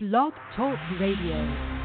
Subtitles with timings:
[0.00, 1.77] Blog Talk Radio.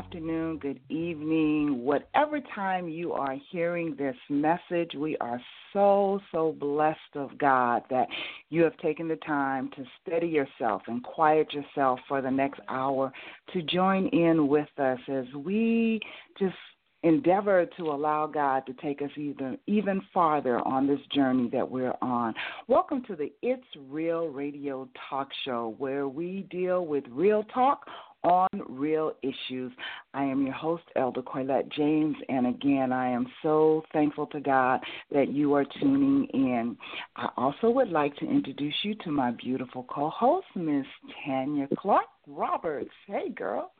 [0.00, 1.84] Afternoon, good evening.
[1.84, 5.38] Whatever time you are hearing this message, we are
[5.74, 8.08] so, so blessed of God that
[8.48, 13.12] you have taken the time to steady yourself and quiet yourself for the next hour
[13.52, 16.00] to join in with us as we
[16.38, 16.54] just
[17.02, 21.94] endeavor to allow God to take us even even farther on this journey that we're
[22.02, 22.34] on.
[22.68, 27.86] Welcome to the It's Real Radio Talk Show where we deal with real talk
[28.22, 29.72] on real issues.
[30.14, 34.80] I am your host, Elder Coylette James, and again, I am so thankful to God
[35.12, 36.76] that you are tuning in.
[37.16, 40.86] I also would like to introduce you to my beautiful co host, Miss
[41.24, 42.90] Tanya Clark Roberts.
[43.06, 43.72] Hey, girl.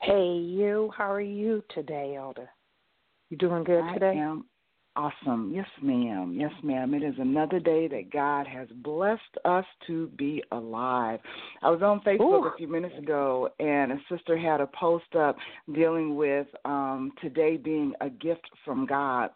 [0.00, 0.90] Hey, you.
[0.96, 2.48] How are you today, Elder?
[3.30, 4.16] You doing good I today?
[4.16, 4.44] am
[4.98, 5.52] awesome.
[5.54, 6.36] Yes, ma'am.
[6.38, 6.92] Yes, ma'am.
[6.92, 11.20] It is another day that God has blessed us to be alive.
[11.62, 12.48] I was on Facebook Ooh.
[12.48, 15.36] a few minutes ago, and a sister had a post up
[15.72, 19.30] dealing with um, today being a gift from God.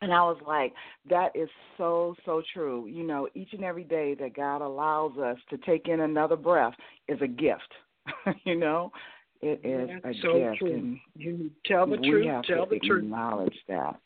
[0.00, 0.72] And I was like,
[1.10, 2.86] that is so, so true.
[2.86, 6.74] You know, each and every day that God allows us to take in another breath
[7.08, 7.72] is a gift.
[8.44, 8.92] you know,
[9.40, 10.58] it is That's a so gift.
[10.58, 10.72] true.
[10.72, 12.26] And You tell the we truth.
[12.28, 13.02] have Tell to the truth.
[13.04, 13.96] acknowledge that.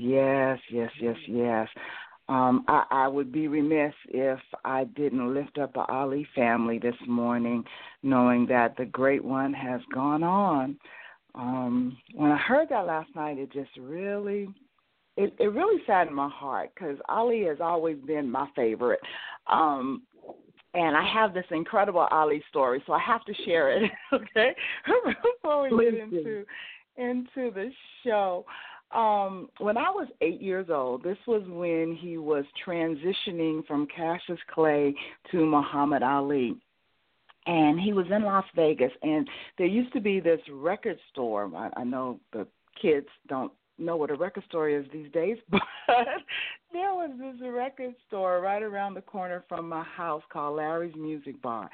[0.00, 1.68] Yes, yes, yes, yes.
[2.30, 6.94] Um, I, I would be remiss if I didn't lift up the Ali family this
[7.06, 7.64] morning,
[8.02, 10.78] knowing that the great one has gone on.
[11.34, 14.48] Um, when I heard that last night, it just really,
[15.16, 19.00] it, it really saddened my heart because Ali has always been my favorite.
[19.48, 20.02] Um,
[20.72, 24.54] and I have this incredible Ali story, so I have to share it, okay?
[25.42, 26.46] Before we get Please into
[26.96, 27.70] into the
[28.04, 28.44] show.
[28.92, 34.40] Um, when I was eight years old, this was when he was transitioning from Cassius
[34.52, 34.94] Clay
[35.30, 36.56] to Muhammad Ali.
[37.46, 41.50] And he was in Las Vegas, and there used to be this record store.
[41.56, 42.46] I, I know the
[42.80, 45.60] kids don't know what a record store is these days, but
[46.72, 51.40] there was this record store right around the corner from my house called Larry's Music
[51.42, 51.68] Bar.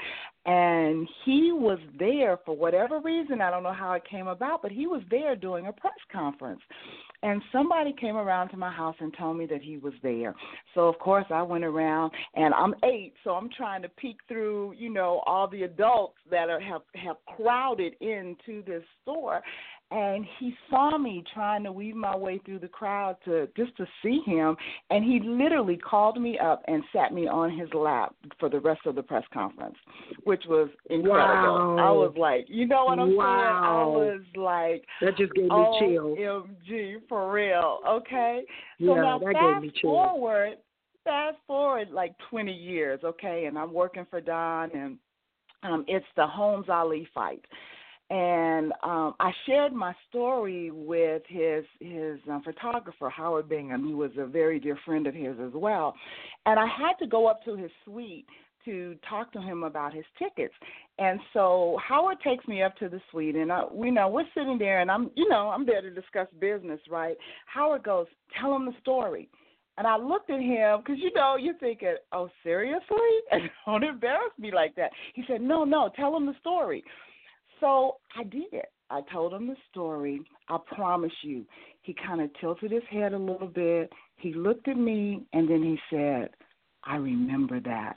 [0.46, 3.40] And he was there for whatever reason.
[3.40, 6.60] I don't know how it came about, but he was there doing a press conference.
[7.22, 10.34] And somebody came around to my house and told me that he was there.
[10.74, 14.74] So of course I went around and I'm eight, so I'm trying to peek through,
[14.78, 19.42] you know, all the adults that are have have crowded into this store
[19.92, 23.86] and he saw me trying to weave my way through the crowd to just to
[24.02, 24.56] see him
[24.90, 28.80] and he literally called me up and sat me on his lap for the rest
[28.86, 29.76] of the press conference
[30.24, 31.76] which was incredible Wow.
[31.78, 35.66] i was like you know what i'm saying i was like That just gave me
[35.78, 36.18] chills.
[36.18, 37.78] OMG, for real.
[37.88, 38.42] Okay.
[38.80, 39.82] So Yeah, now that gave me chills.
[39.94, 40.54] forward,
[41.04, 44.98] fast forward like 20 years, okay, and I'm working for Don, and
[45.62, 47.44] um, it's the Holmes Ali fight.
[48.08, 54.12] And um, I shared my story with his his um, photographer Howard Bingham, who was
[54.16, 55.94] a very dear friend of his as well.
[56.44, 58.26] And I had to go up to his suite
[58.64, 60.54] to talk to him about his tickets.
[60.98, 64.58] And so Howard takes me up to the suite, and I, we know we're sitting
[64.58, 67.16] there, and I'm, you know, I'm there to discuss business, right?
[67.46, 68.06] Howard goes,
[68.40, 69.28] "Tell him the story."
[69.78, 72.96] And I looked at him because you know you're thinking, "Oh, seriously?"
[73.32, 74.90] And don't embarrass me like that.
[75.14, 76.84] He said, "No, no, tell him the story."
[77.60, 78.52] So I did.
[78.52, 78.66] It.
[78.90, 80.20] I told him the story.
[80.48, 81.44] I promise you.
[81.82, 83.92] He kind of tilted his head a little bit.
[84.16, 86.30] He looked at me, and then he said,
[86.84, 87.96] "I remember that."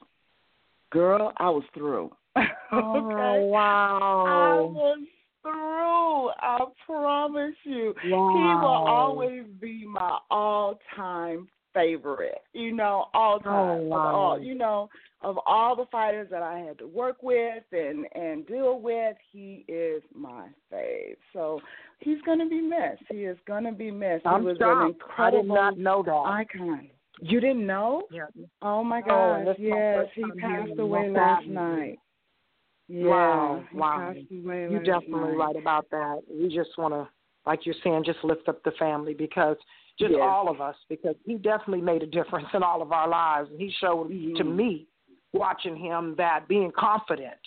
[0.91, 2.11] Girl, I was through.
[2.37, 2.49] okay.
[2.71, 4.25] Oh, wow.
[4.27, 4.99] I was
[5.43, 6.29] through.
[6.41, 7.93] I promise you.
[8.05, 8.31] Wow.
[8.33, 12.41] He will always be my all time favorite.
[12.53, 13.79] You know, all oh, time.
[13.81, 14.15] Oh, wow.
[14.15, 14.89] all, you know,
[15.21, 19.65] of all the fighters that I had to work with and and deal with, he
[19.67, 21.17] is my fave.
[21.33, 21.59] So
[21.99, 23.03] he's going to be missed.
[23.09, 24.25] He is going to be missed.
[24.25, 25.01] I'm he was shocked.
[25.19, 26.11] an I did not know that.
[26.11, 26.89] icon.
[27.21, 28.03] You didn't know?
[28.11, 28.27] yeah.
[28.61, 29.45] Oh my Oh, gosh!
[29.47, 31.99] my yes, he passed away last night.
[32.87, 34.13] Yeah, Wow, wow.
[34.29, 35.37] You're definitely night.
[35.37, 36.21] right about that.
[36.29, 37.07] We just want to,
[37.45, 39.57] like you're saying, just lift up the family because
[39.99, 40.21] just Yes.
[40.21, 43.49] all of us, because he definitely made a difference in all of our lives.
[43.51, 44.55] And he showed to Mhm.
[44.55, 44.87] me,
[45.33, 47.39] watching him, that being confident.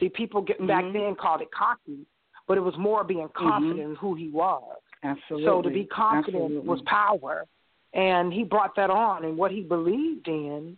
[0.00, 0.92] See, people getting back Mhm.
[0.92, 2.06] then called it cocky,
[2.46, 4.78] but it was more being confident in who he was.
[5.04, 5.46] Absolutely.
[5.46, 6.68] So to be confident Absolutely.
[6.68, 7.46] was power,
[7.92, 9.24] and he brought that on.
[9.24, 10.76] And what he believed in,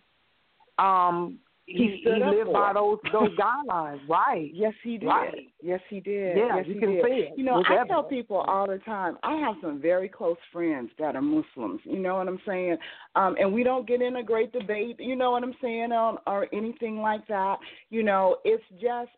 [0.78, 2.74] um, He he, he lived by it.
[2.74, 4.50] those those guidelines, right?
[4.52, 5.06] Yes, he did.
[5.06, 5.48] Right.
[5.62, 6.36] Yes, he did.
[6.36, 7.04] Yeah, yes, you he can did.
[7.04, 7.32] see it.
[7.36, 9.16] You know, I tell people all the time.
[9.22, 11.80] I have some very close friends that are Muslims.
[11.84, 12.76] You know what I'm saying?
[13.16, 14.96] Um, and we don't get in a great debate.
[14.98, 15.92] You know what I'm saying?
[15.92, 17.56] On or anything like that.
[17.88, 19.10] You know, it's just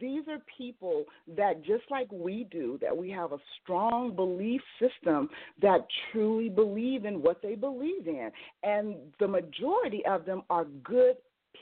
[0.00, 1.04] these are people
[1.36, 5.28] that just like we do that we have a strong belief system
[5.62, 8.30] that truly believe in what they believe in
[8.64, 11.14] and the majority of them are good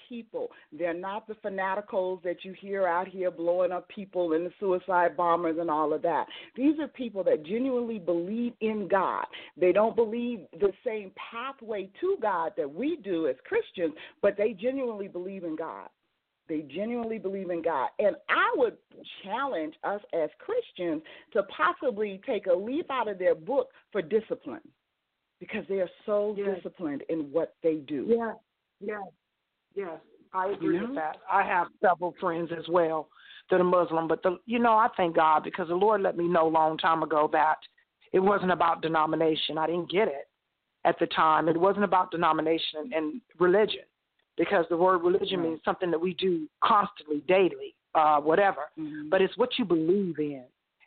[0.08, 0.48] people.
[0.72, 5.16] They're not the fanaticals that you hear out here blowing up people and the suicide
[5.16, 6.26] bombers and all of that.
[6.56, 9.24] These are people that genuinely believe in God.
[9.56, 14.52] They don't believe the same pathway to God that we do as Christians, but they
[14.52, 15.88] genuinely believe in God.
[16.48, 17.90] They genuinely believe in God.
[17.98, 18.78] And I would
[19.22, 21.02] challenge us as Christians
[21.34, 24.62] to possibly take a leaf out of their book for discipline
[25.40, 26.56] because they are so Yes.
[26.56, 28.06] disciplined in what they do.
[28.08, 28.34] Yeah,
[28.80, 29.02] yeah,
[29.74, 29.98] yes.
[30.32, 30.86] I agree You know?
[30.88, 31.16] with that.
[31.30, 33.08] I have several friends as well
[33.50, 36.28] that are Muslim, but the you know I thank God because the Lord let me
[36.28, 37.56] know a long time ago that
[38.12, 39.56] it wasn't about denomination.
[39.58, 40.28] I didn't get it
[40.84, 41.48] at the time.
[41.48, 43.84] It wasn't about denomination and, religion
[44.36, 45.48] because the word religion Right.
[45.50, 48.68] means something that we do constantly, daily, uh, whatever.
[48.78, 49.10] Mhm.
[49.10, 50.44] But it's what you believe in.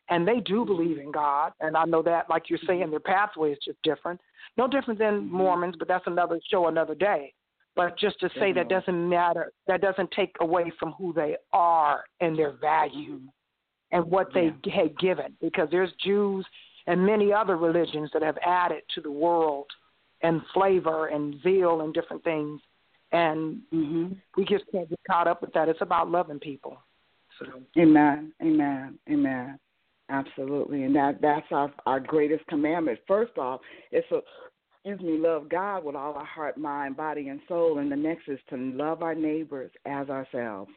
[0.09, 1.53] And they do believe in God.
[1.61, 4.19] And I know that, like you're saying, their pathway is just different.
[4.57, 5.29] No different than Mhm.
[5.31, 7.33] Mormons, but that's another show, another day.
[7.75, 12.03] But just to say that doesn't matter, that doesn't take away from who they are
[12.19, 13.21] and their value
[13.91, 15.37] and what they had given.
[15.41, 16.45] Because there's Jews
[16.87, 19.67] and many other religions that have added to the world
[20.21, 22.61] and flavor and zeal and different things.
[23.11, 24.17] And Mhm.
[24.35, 25.69] we just can't get caught up with that.
[25.69, 26.81] It's about loving people.
[27.39, 27.45] So
[27.77, 28.33] Amen.
[28.41, 28.99] Amen.
[29.09, 29.59] Amen.
[30.09, 30.83] Absolutely.
[30.83, 32.99] And that that's our our greatest commandment.
[33.07, 34.21] First off, it's a
[34.83, 37.79] excuse me, love God with all our heart, mind, body, and soul.
[37.79, 40.71] And the next is to love our neighbors as ourselves.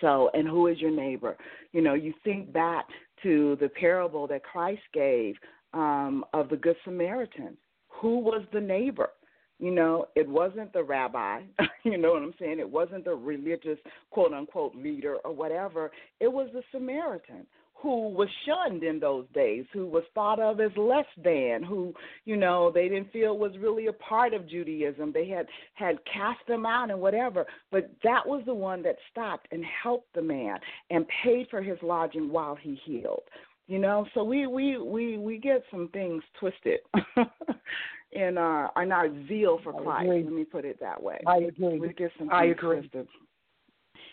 [0.00, 1.36] So, and who is your neighbor?
[1.72, 2.86] You know, you think back
[3.22, 5.34] to the parable that Christ gave
[5.74, 7.56] um, of the Good Samaritan.
[8.00, 9.10] Who was the neighbor?
[9.58, 11.42] You know, it wasn't the rabbi.
[11.84, 12.58] you know what I'm saying?
[12.58, 13.78] It wasn't the religious
[14.10, 15.90] quote unquote leader or whatever.
[16.20, 17.46] It was the Samaritan
[17.82, 21.92] who was shunned in those days, who was thought of as less than, who,
[22.24, 25.10] you know, they didn't feel was really a part of Judaism.
[25.12, 27.44] They had had cast them out and whatever.
[27.72, 30.58] But that was the one that stopped and helped the man
[30.90, 33.24] and paid for his lodging while he healed.
[33.66, 36.80] You know, so we we we we get some things twisted
[38.12, 40.08] in our in our zeal for Christ.
[40.08, 41.20] Let me put it that way.
[41.26, 41.78] I agree.
[41.78, 42.80] We get some I things agree.
[42.80, 43.08] twisted.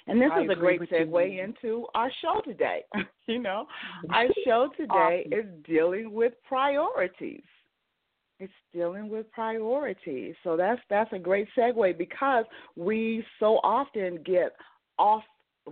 [0.10, 0.98] And this I is a great with you.
[1.06, 2.84] segue into our show today.
[3.28, 3.66] you know,
[4.12, 5.34] our show today Awesome.
[5.34, 7.44] is dealing with priorities.
[8.40, 10.36] It's dealing with priorities.
[10.44, 14.56] So that's that's a great segue because we so often get
[14.98, 15.24] off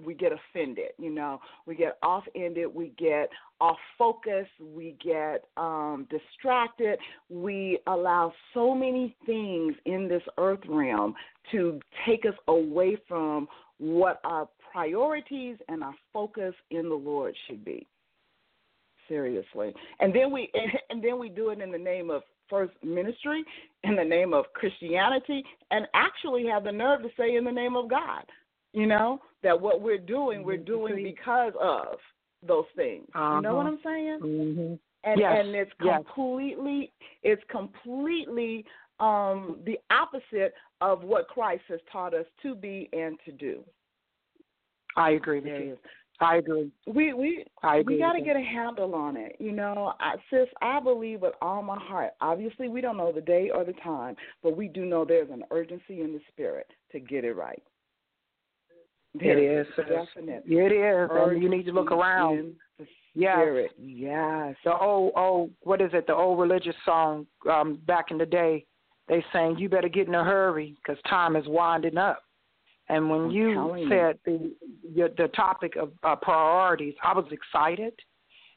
[0.06, 1.40] we get offended, you know.
[1.66, 3.30] We get off ended, we get
[3.60, 7.00] off focus, we get um distracted.
[7.30, 11.16] We allow so many things in this earth realm
[11.52, 13.48] to take us away from
[13.80, 17.88] what our priorities and our focus in the Lord should be.
[19.08, 19.74] Seriously.
[20.00, 20.52] And then we
[20.90, 23.44] and then we do it in the name of first ministry,
[23.84, 27.76] in the name of Christianity, and actually have the nerve to say in the name
[27.76, 28.24] of God.
[28.74, 31.98] You know, that what we're doing, we're doing because of
[32.46, 33.08] those things.
[33.16, 33.76] You know what Uh-huh.
[33.76, 34.20] I'm saying?
[34.20, 36.02] hmm and Yes, and it's yes.
[36.06, 36.92] completely
[37.24, 38.66] it's completely
[39.00, 43.64] um the opposite of what Christ has taught us to be and to do.
[44.96, 45.78] I agree with you.
[46.20, 46.72] I agree.
[46.88, 47.96] We we I agree.
[47.96, 49.36] we got to get a handle on it.
[49.40, 52.12] You know, I, sis, I believe with all my heart.
[52.22, 55.44] Obviously, we don't know the day or the time, but we do know there's an
[55.52, 57.62] urgency in the spirit to get it right.
[59.14, 59.68] It There is.
[59.78, 61.10] a definite It is.
[61.12, 62.56] And you need to look around.
[63.14, 63.36] Yes.
[63.36, 63.72] spirit.
[63.80, 64.56] Yes.
[64.64, 66.06] The old, old, what is it?
[66.06, 68.66] The old religious song um, back in the day.
[69.08, 72.24] They saying you better get in a hurry because time is winding up.
[72.90, 73.90] And when I'm you telling you.
[73.90, 77.94] said the the topic of uh, priorities, I was excited.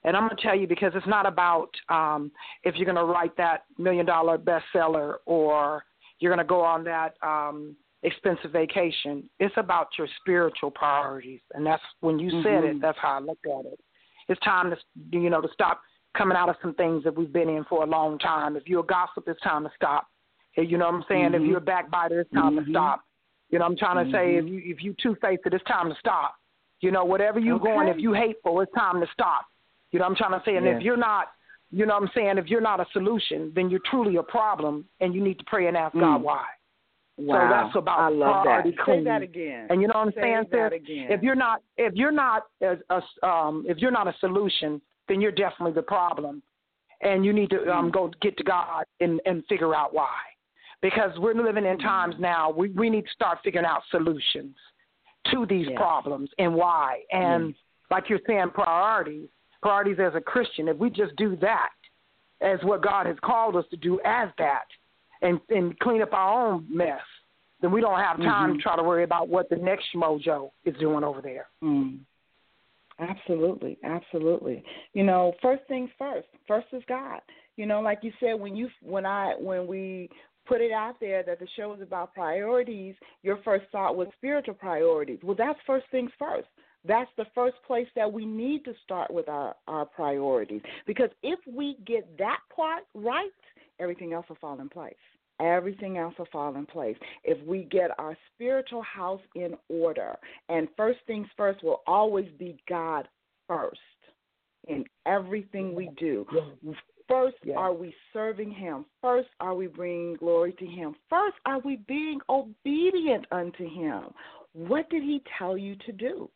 [0.03, 2.33] And I'm going to tell you because it's not about um,
[2.65, 5.85] if you're going to write that million dollar bestseller or
[6.21, 9.29] you're going to go on that um, expensive vacation.
[9.41, 12.77] It's about your spiritual priorities, and that's when you said Mhm.
[12.77, 12.81] it.
[12.81, 13.81] That's how I looked at it.
[14.29, 14.79] It's time to
[15.13, 15.83] you know to stop
[16.17, 18.57] coming out of some things that we've been in for a long time.
[18.57, 20.10] If you're a gossip, it's time to stop.
[20.57, 21.35] You know what I'm saying?
[21.35, 21.49] If Mhm.
[21.49, 22.65] you're a backbiter, it's time Mhm.
[22.65, 23.05] to stop.
[23.51, 24.49] You know, what I'm trying to say if Mhm.
[24.49, 26.35] you if you two faced, it, it's time to stop.
[26.81, 27.65] You know, whatever you Okay.
[27.73, 29.47] going, if you hateful, it's time to stop.
[29.93, 31.33] You know, what I'm trying to say, and if you're not,
[31.71, 34.89] you know, what I'm saying, if you're not a solution, then you're truly a problem,
[35.01, 36.25] and you need to pray and ask God Mm.
[36.25, 36.47] why.
[37.17, 37.51] Wow.
[37.51, 38.87] that's about I love priority that.
[38.87, 39.67] Say that again.
[39.69, 40.81] And you know what I'm Say saying, that sis?
[40.81, 41.13] again.
[41.13, 45.21] If you're not, if you're not as a, um, if you're not a solution, then
[45.21, 46.43] you're definitely the problem,
[47.03, 47.75] and you need to Mm.
[47.75, 50.17] um, go get to God and and figure out why,
[50.83, 52.21] because we're living in times Mm.
[52.21, 52.51] now.
[52.51, 54.57] We we need to start figuring out solutions
[55.31, 57.03] to these problems and why.
[57.13, 57.57] And Yes.
[57.91, 59.29] like you're saying, priorities,
[59.63, 60.69] priorities as a Christian.
[60.69, 61.73] If we just do that,
[62.41, 64.67] as what God has called us to do, as that,
[65.23, 67.03] and and clean up our own mess,
[67.61, 68.57] then we don't have time Mhm.
[68.57, 71.49] to try to worry about what the next mojo is doing over there.
[71.63, 72.01] Mm.
[72.99, 74.63] Absolutely, absolutely.
[74.93, 76.29] You know, first things first.
[76.47, 77.21] First is God.
[77.57, 80.11] You know, like you said, when you when I when we
[80.47, 84.55] put it out there that the show is about priorities, your first thought was spiritual
[84.55, 85.19] priorities.
[85.23, 86.49] Well, that's first things first.
[86.87, 90.63] That's the first place that we need to start with our, our priorities.
[90.87, 93.31] Because if we get that part right,
[93.79, 94.95] everything else will fall in place.
[95.41, 96.97] Everything else will fall in place.
[97.25, 100.17] If we get our spiritual house in order,
[100.49, 103.09] and first things first will always be God
[103.49, 103.79] first
[104.69, 106.27] in everything we do.
[107.11, 107.57] First, Yeah.
[107.57, 108.87] are we serving Him?
[109.01, 110.95] First, are we bringing glory to Him?
[111.09, 114.15] First, are we being obedient unto Him?
[114.53, 116.31] What did He tell you to do?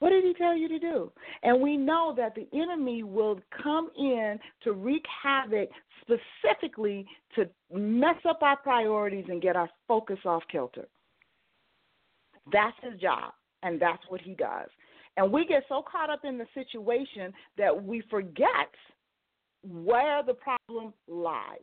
[0.00, 1.10] What did he tell you to do?
[1.42, 5.70] And we know that the enemy will come in to wreak havoc
[6.02, 10.86] specifically to mess up our priorities and get our focus off kilter.
[12.52, 14.68] That's his job, and that's what he does.
[15.16, 18.68] And we get so caught up in the situation that we forget
[19.64, 21.58] where the problem lies.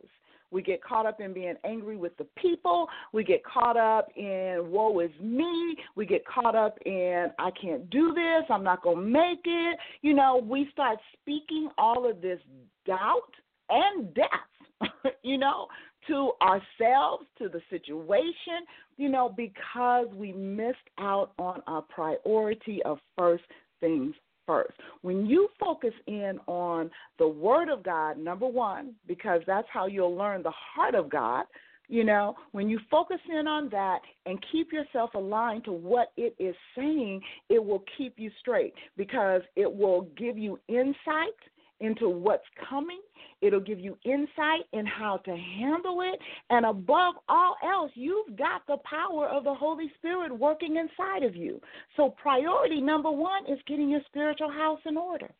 [0.52, 2.86] We get caught up in being angry with the people.
[3.12, 5.76] We get caught up in woe is me.
[5.96, 8.44] We get caught up in I can't do this.
[8.50, 9.78] I'm not going to make it.
[10.02, 12.38] You know, we start speaking all of this
[12.86, 13.32] doubt
[13.70, 14.90] and death,
[15.22, 15.68] you know,
[16.08, 18.66] to ourselves, to the situation,
[18.98, 23.44] you know, because we missed out on our priority of first
[23.80, 24.14] things
[24.46, 24.74] first.
[25.02, 30.16] When you focus in on the Word of God, number one, because that's how you'll
[30.16, 31.44] learn the heart of God,
[31.88, 36.34] you know, when you focus in on that and keep yourself aligned to what it
[36.38, 37.20] is saying,
[37.50, 41.36] it will keep you straight because it will give you insight
[41.82, 43.00] into what's coming.
[43.40, 46.18] It'll give you insight in how to handle it.
[46.50, 51.34] And above all else, you've got the power of the Holy Spirit working inside of
[51.34, 51.60] you.
[51.96, 55.30] So, priority number one is getting your spiritual house in order.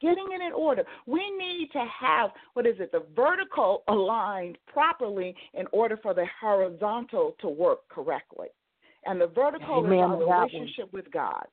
[0.00, 0.84] Getting it in order.
[1.06, 6.26] We need to have, what is it, the vertical aligned properly in order for the
[6.40, 8.48] horizontal to work correctly.
[9.04, 10.42] And the vertical Amen is our to that one.
[10.42, 11.44] relationship with God.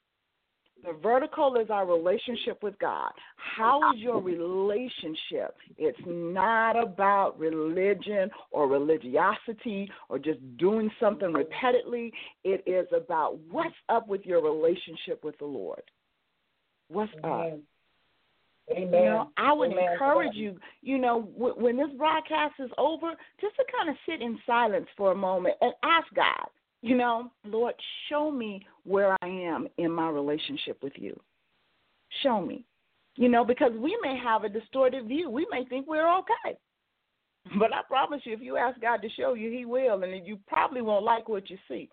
[0.83, 3.11] The vertical is our relationship with God.
[3.35, 5.55] How is your relationship?
[5.77, 12.13] It's not about religion or religiosity or just doing something repeatedly.
[12.43, 15.83] It is about what's up with your relationship with the Lord.
[16.87, 17.59] What's up?
[18.71, 18.93] Amen.
[18.93, 23.13] You know, I would Amen encourage you, you know, w- when this broadcast is over,
[23.41, 26.47] just to kind of sit in silence for a moment and ask God,
[26.81, 27.75] you know, Lord,
[28.07, 31.19] show me where I am in my relationship with you.
[32.23, 32.65] Show me.
[33.15, 35.29] You know, because we may have a distorted view.
[35.29, 36.57] We may think we're okay.
[37.57, 40.39] But I promise you, if you ask God to show you, He will, and you
[40.47, 41.89] probably won't like what you see.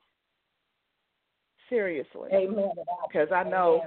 [1.69, 2.28] Seriously.
[2.33, 2.71] Amen.
[3.09, 3.83] Because I know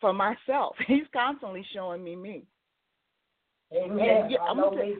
[0.00, 2.42] for myself, He's constantly showing me me.
[3.74, 3.98] Amen.
[3.98, 4.94] Yeah, yeah, I I'm know gonna.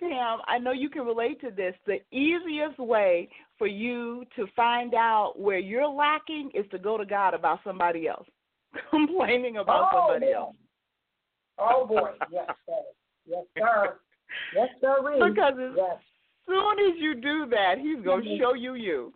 [0.00, 1.74] Sam, I know you can relate to this.
[1.86, 7.04] The easiest way for you to find out where you're lacking is to go to
[7.04, 8.26] God about somebody else,
[8.90, 10.36] complaining about Oh, somebody yeah.
[10.38, 10.56] else.
[11.58, 12.74] Oh boy, yes, sir.
[13.26, 13.98] Yes, sir.
[14.54, 14.96] Yes, sir.
[15.28, 15.96] Because as yes.
[16.46, 18.38] soon as you do that, He's going to Mhm.
[18.38, 19.12] show you you.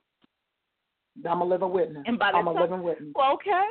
[1.29, 2.03] I'm a living witness.
[2.07, 3.13] And by the I'm a time- living witness.
[3.15, 3.67] Well, okay.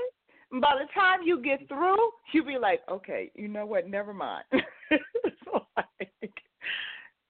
[0.51, 1.97] And by the time you get through,
[2.33, 3.87] you'll be like, okay, you know what?
[3.89, 4.45] Never mind.
[4.91, 5.37] It's
[5.77, 6.31] like,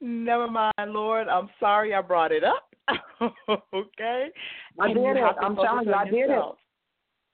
[0.01, 1.27] Never mind, Lord.
[1.27, 2.70] I'm sorry I brought it up.
[3.73, 4.27] okay.
[4.79, 5.23] I And did it.
[5.41, 6.41] I'm telling you, I did it.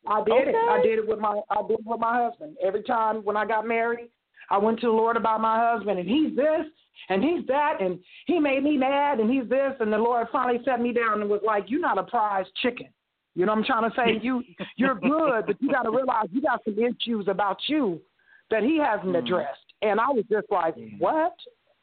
[0.08, 0.56] I did it.
[0.56, 2.56] I did it with my I did it with my husband.
[2.64, 4.10] Every time when I got married,
[4.50, 6.66] I went to the Lord about my husband and he's this
[7.10, 10.60] and he's that and he made me mad and he's this and the Lord finally
[10.64, 12.88] set me down and was like, You're not a prize chicken.
[13.36, 14.20] You know what I'm trying to say?
[14.24, 14.44] You
[14.78, 18.02] you're good, but you gotta realize you got some issues about you
[18.50, 19.20] that he hasn't Mm.
[19.20, 19.60] addressed.
[19.82, 21.34] And I was just like, What?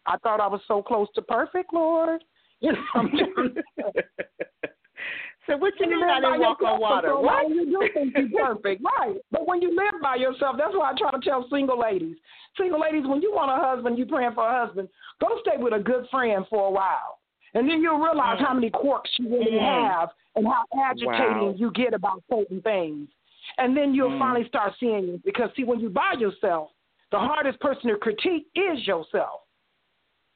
[0.06, 2.23] I thought I was so close to perfect, Lord.
[2.61, 3.16] You know, I'm to
[5.46, 7.08] so what you when mean I didn't walk on yourself water?
[7.08, 7.49] so What?
[7.50, 9.16] You do think you're perfect, right?
[9.30, 12.16] But when you live by yourself, that's why I try to tell single ladies.
[12.56, 14.88] Single ladies, when you want a husband, you praying for a husband.
[15.20, 17.18] Go stay with a good friend for a while,
[17.54, 18.46] and then you'll realize Mm.
[18.46, 19.90] how many quirks you really Mm.
[19.90, 21.54] have and how agitating Wow.
[21.56, 23.08] you get about certain things.
[23.58, 24.18] And then you'll Mm.
[24.18, 26.70] finally start seeing it because see, when you by yourself,
[27.11, 29.42] the hardest person to critique is yourself.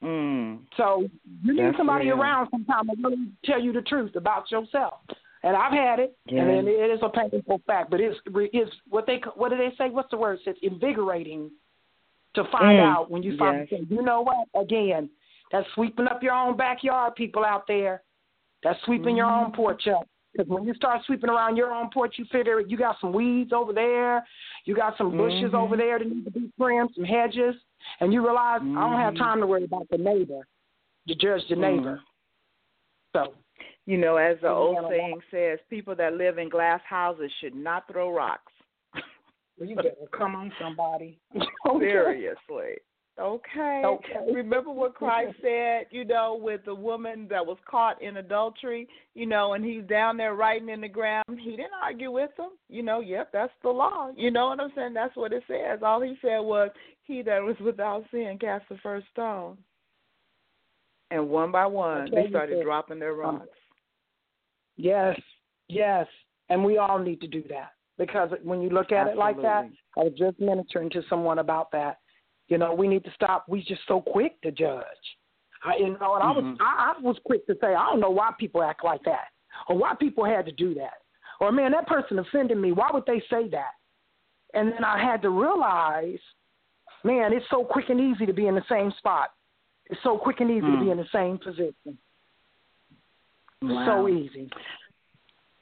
[0.02, 0.60] Mm.
[0.76, 1.08] So
[1.42, 2.20] you need That's somebody real.
[2.20, 5.00] around sometime to really tell you the truth about yourself.
[5.42, 6.42] And I've had it, Yeah.
[6.42, 7.90] and it is a painful fact.
[7.90, 9.88] But it's it's what they what do they say?
[9.90, 10.40] What's the word?
[10.46, 11.50] It's invigorating
[12.34, 13.82] to find Mm, out when you find yes.
[13.88, 14.46] you know what?
[14.54, 15.08] Again,
[15.50, 18.02] that's sweeping up your own backyard, people out there.
[18.62, 19.54] That's sweeping your own Mhm.
[19.54, 20.06] porch up.
[20.32, 23.52] Because when you start sweeping around your own porch, you figure you got some weeds
[23.52, 24.26] over there,
[24.64, 25.58] you got some bushes Mhm.
[25.58, 27.56] over there that need to be trimmed, some hedges,
[28.00, 29.18] and you realize I don't have Mhm.
[29.18, 30.46] time to worry about the neighbor,
[31.06, 32.02] to judge the neighbor.
[33.14, 33.34] So
[33.86, 37.88] You know, as the old saying says, people that live in glass houses should not
[37.88, 38.52] throw rocks.
[39.56, 41.18] well, you better come on somebody.
[41.78, 42.76] Seriously.
[43.20, 43.82] Okay.
[43.84, 44.32] Okay.
[44.32, 49.26] Remember what Christ said, you know, with the woman that was caught in adultery, you
[49.26, 51.24] know, and he's down there writing in the ground.
[51.40, 52.50] He didn't argue with them.
[52.68, 54.10] You know, yep, that's the law.
[54.16, 54.94] You know what I'm saying?
[54.94, 55.80] That's what it says.
[55.82, 56.70] All he said was,
[57.02, 59.58] He that was without sin cast the first stone.
[61.10, 63.48] And one by one, That's they started dropping their rocks.
[64.76, 65.18] Yes,
[65.68, 66.06] yes,
[66.50, 69.68] and we all need to do that because when you look at it like that,
[69.96, 71.98] I was just ministering to someone about that.
[72.48, 73.44] You know, we need to stop.
[73.48, 74.84] We just so quick to judge.
[75.64, 76.56] I, you know, and I was Mhm.
[76.60, 79.28] I, I was quick to say I don't know why people act like that
[79.68, 81.02] or why people had to do that
[81.40, 82.72] or man that person offended me.
[82.72, 83.72] Why would they say that?
[84.54, 86.20] And then I had to realize,
[87.04, 89.30] man, it's so quick and easy to be in the same spot.
[89.90, 90.92] It's so quick and easy to be Mm.
[90.92, 91.98] in the same position.
[93.62, 93.84] Wow.
[93.86, 94.50] So easy.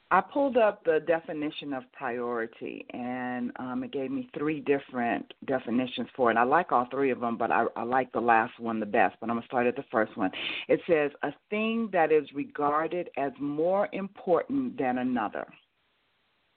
[0.09, 6.07] I pulled up the definition of priority, and um, it gave me three different definitions
[6.15, 6.37] for it.
[6.37, 9.17] I like all three of them, but I, I like the last one the best.
[9.19, 10.31] But I'm going to start at the first one.
[10.69, 15.45] It says, a thing that is regarded as more important than another.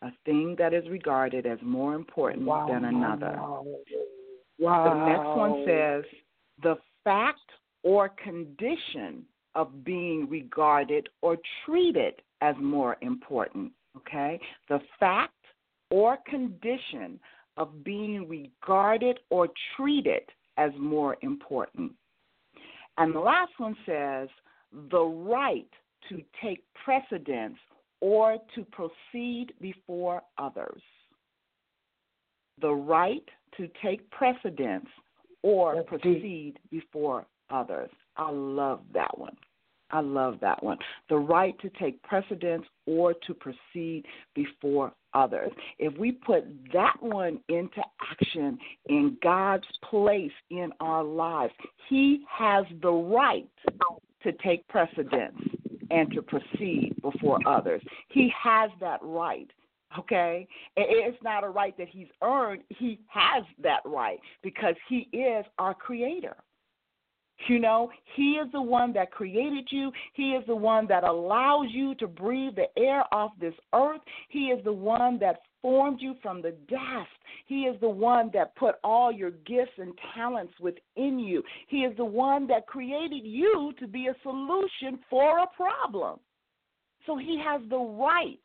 [0.02, 2.68] A thing that is regarded as more important Wow.
[2.68, 3.34] than another.
[4.60, 4.84] Wow.
[4.84, 6.04] The next one says
[6.62, 7.40] the fact
[7.82, 9.24] or condition
[9.56, 11.36] of being regarded or
[11.66, 13.72] treated as more important.
[13.96, 14.40] Okay?
[14.68, 15.34] The fact
[15.90, 17.18] or condition
[17.56, 20.22] of being regarded or treated
[20.56, 21.92] as more important.
[22.98, 24.28] And the last one says
[24.90, 25.68] the right
[26.08, 27.56] to take precedence
[28.00, 30.80] or to proceed before others.
[32.60, 33.24] The right
[33.56, 34.86] to take precedence
[35.42, 36.02] or That's deep.
[36.02, 37.90] proceed before others.
[38.16, 39.36] I love that one.
[39.92, 40.78] I love that one.
[41.08, 45.50] The right to take precedence or to proceed before others.
[45.78, 51.52] If we put that one into action in God's place in our lives,
[51.88, 53.48] He has the right
[54.22, 55.36] to take precedence
[55.90, 57.82] and to proceed before others.
[58.08, 59.50] He has that right.
[59.98, 60.46] Okay?
[60.76, 62.62] It's not a right that he's earned.
[62.68, 66.36] He has that right because he is our creator.
[67.48, 69.90] You know, He is the one that created you.
[70.12, 74.00] He is the one that allows you to breathe the air off this earth.
[74.28, 77.08] He is the one that formed you from the dust.
[77.46, 81.42] He is the one that put all your gifts and talents within you.
[81.68, 86.20] He is the one that created you to be a solution for a problem.
[87.06, 88.40] So He has the right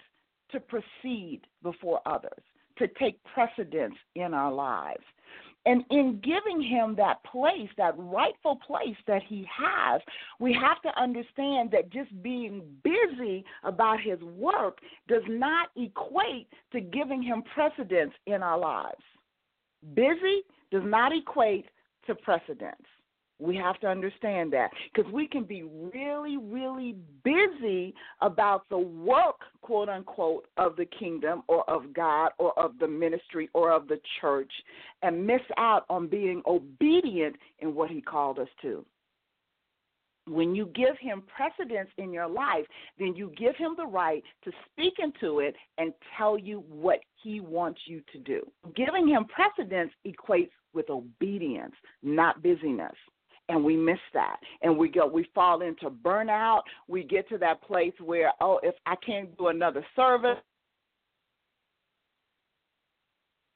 [0.52, 2.44] to proceed before others,
[2.78, 5.04] to take precedence in our lives.
[5.66, 10.00] And in giving him that place, that rightful place that he has,
[10.40, 16.82] we have to understand that just being busy about his work does not equate to
[16.82, 19.02] giving him precedence in our lives.
[19.96, 21.66] Busy does not equate
[22.06, 22.76] to precedence.
[23.40, 29.42] We have to understand that because we can be really, really busy about the work,
[29.62, 34.00] quote unquote, of the kingdom or of God or of the ministry or of the
[34.22, 34.52] church
[35.02, 38.86] and miss out on being obedient in what He called us to.
[40.28, 42.66] when you give him precedence in your life,
[42.98, 47.40] then you give him the right to speak into it and tell you what he
[47.40, 48.42] wants you to do.
[48.76, 52.96] Giving him precedence equates with obedience, not busyness.
[53.48, 54.38] And we miss that.
[54.64, 56.62] And we go we fall into burnout.
[56.88, 60.40] We get to that place where, oh, if I can't do another service,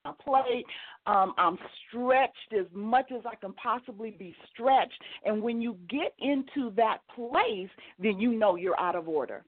[0.06, 0.66] my plate.
[1.06, 5.02] Um, I'm stretched as much as I can possibly be stretched.
[5.26, 9.44] And when you get into that place, then you know you're out of order.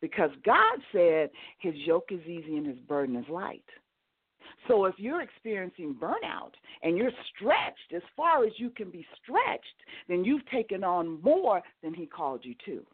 [0.00, 3.64] Because God said his yoke is easy and his burden is light.
[4.68, 9.66] So if you're experiencing burnout and you're stretched as far as you can be stretched,
[10.08, 12.84] then you've taken on more than he called you to.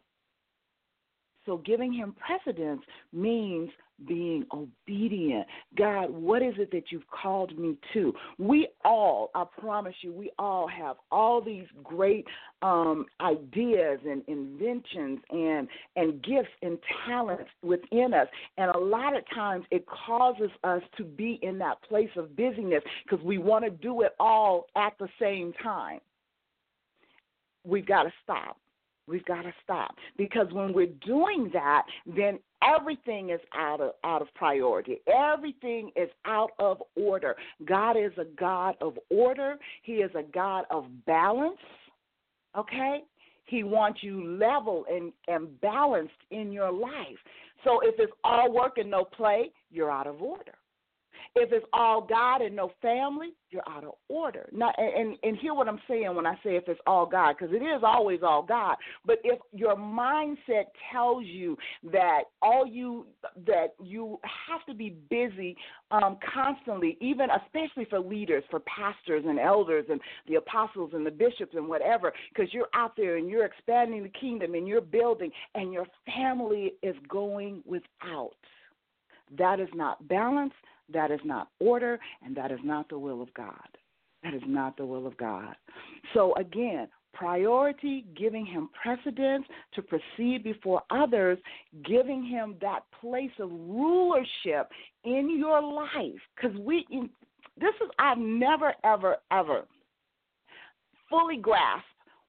[1.47, 2.81] So giving him precedence
[3.13, 3.71] means
[4.05, 5.47] being obedient.
[5.75, 8.13] God, what is it that you've called me to?
[8.37, 12.27] We all, I promise you, we all have all these great
[12.61, 19.23] um, ideas and inventions and and gifts and talents within us, and a lot of
[19.33, 23.71] times it causes us to be in that place of busyness because we want to
[23.71, 26.01] do it all at the same time.
[27.63, 28.57] We've got to stop
[29.07, 34.21] We've got to stop because when we're doing that, then everything is out of out
[34.21, 34.97] of priority.
[35.07, 37.35] Everything is out of order.
[37.65, 39.55] God is a God of order.
[39.83, 41.57] He is a God of balance.
[42.57, 43.03] Okay?
[43.45, 47.17] He wants you level and, and balanced in your life.
[47.63, 50.53] So if it's all work and no play, you're out of order.
[51.39, 54.49] If it's all God and no family, you're out of order.
[54.51, 57.53] Now, and, and hear what I'm saying when I say if it's all God, because
[57.53, 58.75] it is always all God.
[59.05, 61.55] But if your mindset tells you
[61.91, 63.05] that all you
[63.45, 65.55] that you have to be busy
[65.91, 71.11] um, constantly, even especially for leaders, for pastors and elders and the apostles and the
[71.11, 75.31] bishops and whatever, because you're out there and you're expanding the kingdom and you're building,
[75.53, 78.33] and your family is going without.
[79.37, 80.53] That is not balance
[80.93, 83.67] that is not order, and that is not the will of God.
[84.23, 85.55] That is not the will of God.
[86.13, 91.37] So, again, priority, giving him precedence to proceed before others,
[91.85, 94.69] giving him that place of rulership
[95.03, 96.19] in your life.
[96.35, 96.85] Because we,
[97.59, 99.65] this is, I've never, ever, ever
[101.09, 101.85] fully grasped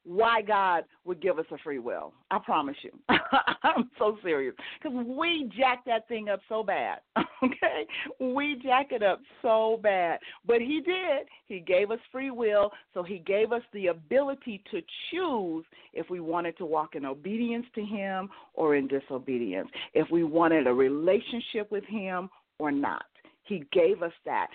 [0.08, 2.14] why God would give us a free will.
[2.30, 2.90] I promise you.
[3.62, 4.54] I'm so serious.
[4.82, 7.00] Because we jack that thing up so bad.
[7.40, 7.86] Okay?
[8.18, 10.18] We jack it up so bad.
[10.44, 11.28] But He did.
[11.46, 12.72] He gave us free will.
[12.94, 14.80] So He gave us the ability to
[15.12, 20.24] choose if we wanted to walk in obedience to Him or in disobedience, if we
[20.24, 23.04] wanted a relationship with Him or not.
[23.44, 24.48] He gave us that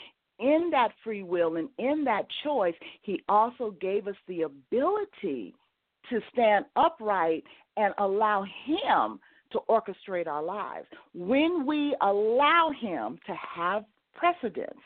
[0.44, 5.56] in that free will and in that choice, He also gave us the ability
[6.10, 7.44] to stand upright
[7.78, 9.20] and allow Him
[9.54, 10.86] to orchestrate our lives.
[11.14, 14.80] When we allow Him to have precedence,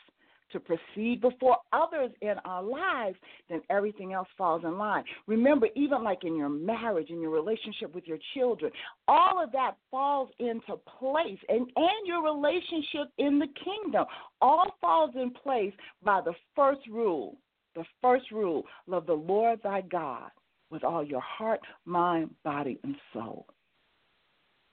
[0.51, 3.17] to proceed before others in our lives,
[3.49, 5.03] then everything else falls in line.
[5.27, 8.71] Remember, even like in your marriage, in your relationship with your children,
[9.07, 11.39] all of that falls into place.
[11.49, 14.05] And, and your relationship in the kingdom
[14.41, 17.37] all falls in place by the first rule.
[17.75, 20.31] The first rule love the Lord thy God
[20.69, 23.45] with all your heart, mind, body, and soul.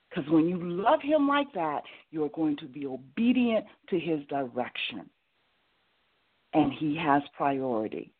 [0.09, 5.09] Because when you love him like that, you're going to be obedient to his direction
[6.55, 8.11] and he has priority.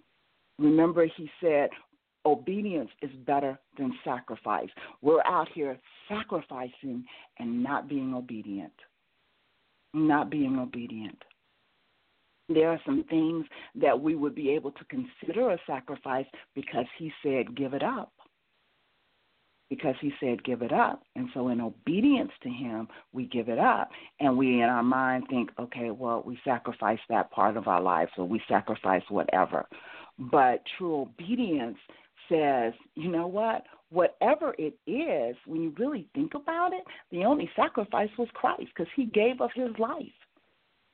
[0.59, 1.69] Remember, he said,
[2.25, 4.69] obedience is better than sacrifice.
[5.01, 7.05] We're out here sacrificing
[7.39, 8.73] and not being obedient.
[9.93, 11.17] Not being obedient.
[12.49, 13.45] There are some things
[13.75, 18.11] that we would be able to consider a sacrifice because he said, give it up
[19.69, 21.03] because he said, give it up.
[21.15, 23.89] And so, in obedience to him, we give it up.
[24.19, 28.09] And we, in our mind, think, okay, well, we sacrifice that part of our life,
[28.15, 29.65] so we sacrifice whatever.
[30.19, 31.77] But true obedience
[32.29, 33.63] says, you know what?
[33.89, 38.91] Whatever it is, when you really think about it, the only sacrifice was Christ because
[38.95, 40.05] he gave of his life.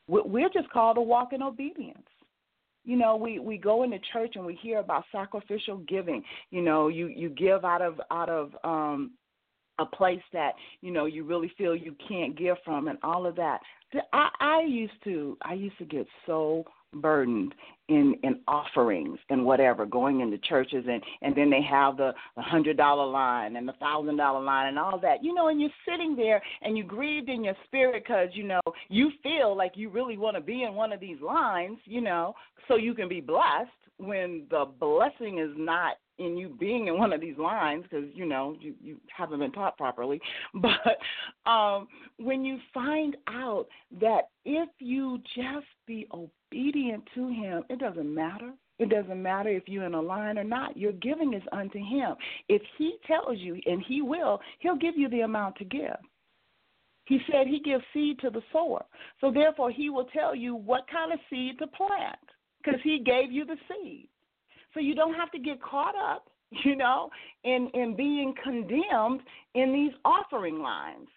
[0.08, 2.08] We're just called to walk in obedience
[2.84, 6.24] you know we we go into church and we hear about sacrificial giving.
[6.50, 9.12] You know you you give out of out of um
[9.80, 13.36] a place that you know you really feel you can't give from and all of
[13.36, 13.60] that.
[14.14, 17.54] I i used to i used to get so burdened
[17.88, 22.78] in in offerings and whatever going into churches and and then they have the hundred
[22.78, 26.16] dollar line and the thousand dollar line and all that you know and you're sitting
[26.16, 30.18] there and you grieved in your spirit because you know you feel like you really
[30.18, 32.34] want to be in one of these lines you know
[32.68, 37.14] so you can be blessed when the blessing is not in you being in one
[37.14, 40.22] of these lines because you know you you haven't been taught properly.
[40.54, 43.68] But um when you find out
[44.00, 49.68] that if you just be obedient to him it doesn't matter it doesn't matter if
[49.68, 50.76] you're in a line or not.
[50.76, 52.16] Your giving is unto him.
[52.50, 55.98] If he tells you, and he will, he'll give you the amount to give.
[57.06, 58.84] He said he gives seed to the sower.
[59.20, 62.18] So therefore, he will tell you what kind of seed to plant
[62.64, 64.08] because he gave you the seed.
[64.74, 66.32] So you don't have to get caught up,
[66.66, 67.12] you know,
[67.44, 69.22] in, in being condemned
[69.54, 71.08] in these offering lines.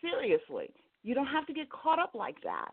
[0.00, 0.70] Seriously.
[1.04, 2.72] You don't have to get caught up like that.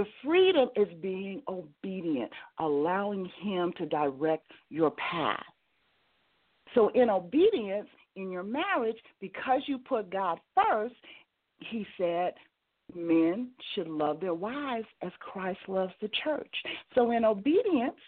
[0.00, 5.44] The freedom is being obedient, allowing Him to direct your path.
[6.74, 7.86] So, in obedience
[8.16, 10.94] in your marriage, because you put God first,
[11.58, 12.32] He said,
[12.94, 16.54] men should love their wives as Christ loves the church.
[16.94, 18.00] So, in obedience,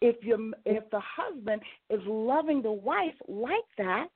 [0.00, 4.08] if you if the husband is loving the wife like that,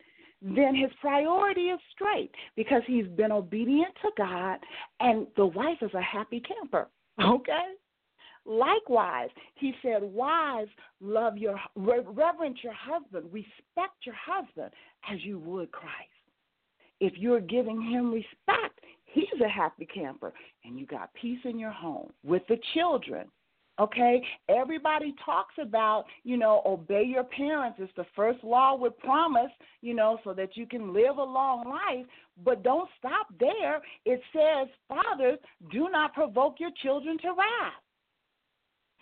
[0.42, 4.58] then his priority is straight because he's been obedient to God
[4.98, 6.88] and the wife is a happy camper.
[7.22, 7.72] Okay?
[8.44, 14.70] Likewise, he said, Wives, love your, reverence your husband, respect your husband
[15.10, 15.94] as you would Christ.
[17.00, 20.32] If you're giving him respect, he's a happy camper
[20.64, 23.26] and you got peace in your home with the children.
[23.78, 27.78] Okay, everybody talks about, you know, obey your parents.
[27.78, 29.50] It's the first law with promise,
[29.82, 32.06] you know, so that you can live a long life.
[32.42, 33.82] But don't stop there.
[34.06, 35.38] It says, fathers,
[35.70, 37.82] do not provoke your children to wrath.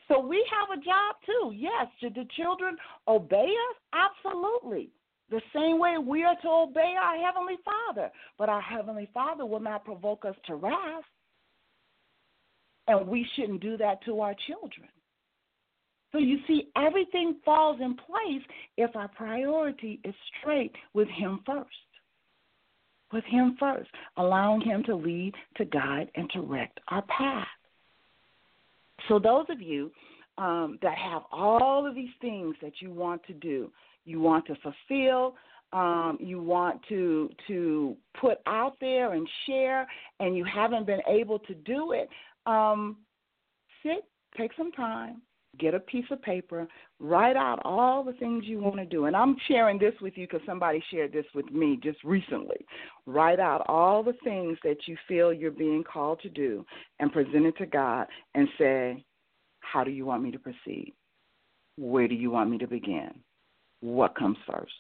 [0.09, 1.53] So we have a job too.
[1.55, 4.09] Yes, should the children obey us?
[4.25, 4.91] Absolutely.
[5.31, 8.11] The same way we are to obey our Heavenly Father.
[8.39, 11.05] But our Heavenly Father will not provoke us to wrath.
[12.87, 14.89] And we shouldn't do that to our children.
[16.13, 18.43] So you see, everything falls in place
[18.77, 21.69] if our priority is straight with Him first.
[23.13, 27.47] With Him first, allowing Him to lead, to guide, and direct our path.
[29.09, 29.91] So, those of you
[30.39, 33.71] um, that have all of these things that you want to do,
[34.05, 35.35] you want to fulfill,
[35.73, 39.87] um, you want to to put out there and share,
[40.21, 42.09] and you haven't been able to do it,
[42.47, 42.97] um,
[43.83, 44.05] sit,
[44.37, 45.23] take some time,
[45.59, 46.67] get a piece of paper,
[47.01, 49.07] write out all the things you want to do.
[49.07, 52.67] And I'm sharing this with you because somebody shared this with me just recently.
[53.07, 56.65] Write out all the things that you feel you're being called to do
[57.01, 59.05] and present it to God and say,
[59.61, 60.95] How do you want me to proceed?
[61.77, 63.11] Where do you want me to begin?
[63.81, 64.73] What comes first?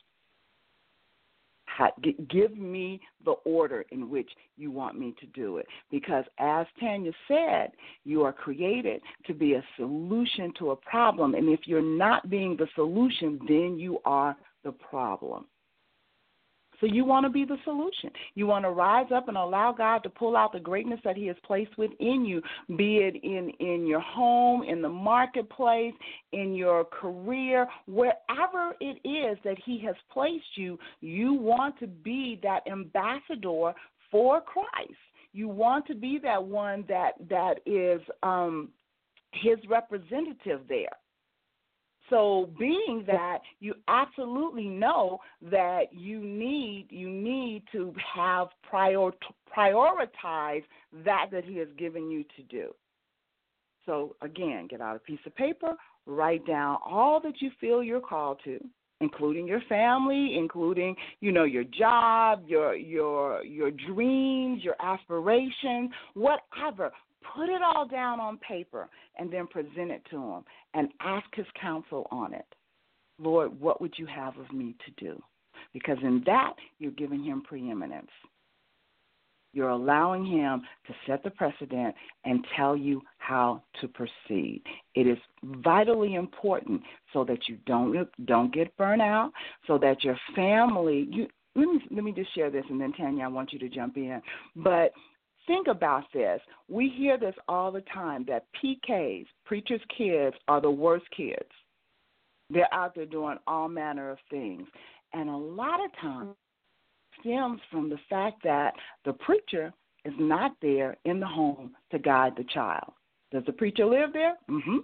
[2.28, 5.66] Give me the order in which you want me to do it.
[5.90, 7.72] Because as Tanya said,
[8.04, 11.34] you are created to be a solution to a problem.
[11.34, 15.46] And if you're not being the solution, then you are the problem.
[16.80, 18.10] So you want to be the solution.
[18.34, 21.26] You want to rise up and allow God to pull out the greatness that He
[21.26, 22.42] has placed within you,
[22.76, 25.94] be it in, in your home, in the marketplace,
[26.32, 32.38] in your career, wherever it is that He has placed you, you want to be
[32.42, 33.72] that ambassador
[34.10, 34.98] for Christ.
[35.32, 38.68] You want to be that one that that is um,
[39.32, 40.96] His representative there.
[42.10, 49.10] So being that you absolutely know that you need you need to have prior
[49.56, 50.62] prioritize
[51.04, 52.74] that that he has given you to do.
[53.86, 55.74] So again, get out a piece of paper,
[56.06, 58.58] write down all that you feel you're called to,
[59.00, 66.92] including your family, including, you know, your job, your your your dreams, your aspirations, whatever.
[67.34, 71.46] Put it all down on paper and then present it to him and ask his
[71.60, 72.46] counsel on it.
[73.18, 75.22] Lord, what would you have of me to do?
[75.72, 78.10] Because in that, you're giving him preeminence.
[79.52, 84.62] You're allowing him to set the precedent and tell you how to proceed.
[84.96, 85.18] It is
[85.62, 86.82] vitally important
[87.12, 89.30] so that you don't don't get burnt out,
[89.68, 93.24] so that your family you let me let me just share this and then Tanya
[93.24, 94.20] I want you to jump in.
[94.56, 94.90] But
[95.46, 96.40] Think about this.
[96.68, 101.50] We hear this all the time that PKs, preachers' kids, are the worst kids.
[102.50, 104.66] They're out there doing all manner of things.
[105.12, 106.34] And a lot of times
[107.20, 109.72] stems from the fact that the preacher
[110.04, 112.92] is not there in the home to guide the child.
[113.32, 114.34] Does the preacher live there?
[114.50, 114.78] Mm-hmm.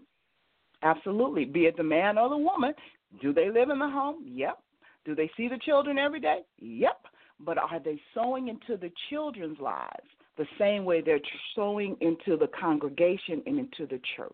[0.82, 1.44] Absolutely.
[1.44, 2.72] Be it the man or the woman.
[3.20, 4.24] Do they live in the home?
[4.24, 4.58] Yep.
[5.04, 6.40] Do they see the children every day?
[6.58, 7.06] Yep.
[7.40, 10.08] But are they sowing into the children's lives?
[10.40, 11.20] The same way they're
[11.55, 14.33] sowing into the congregation and into the church.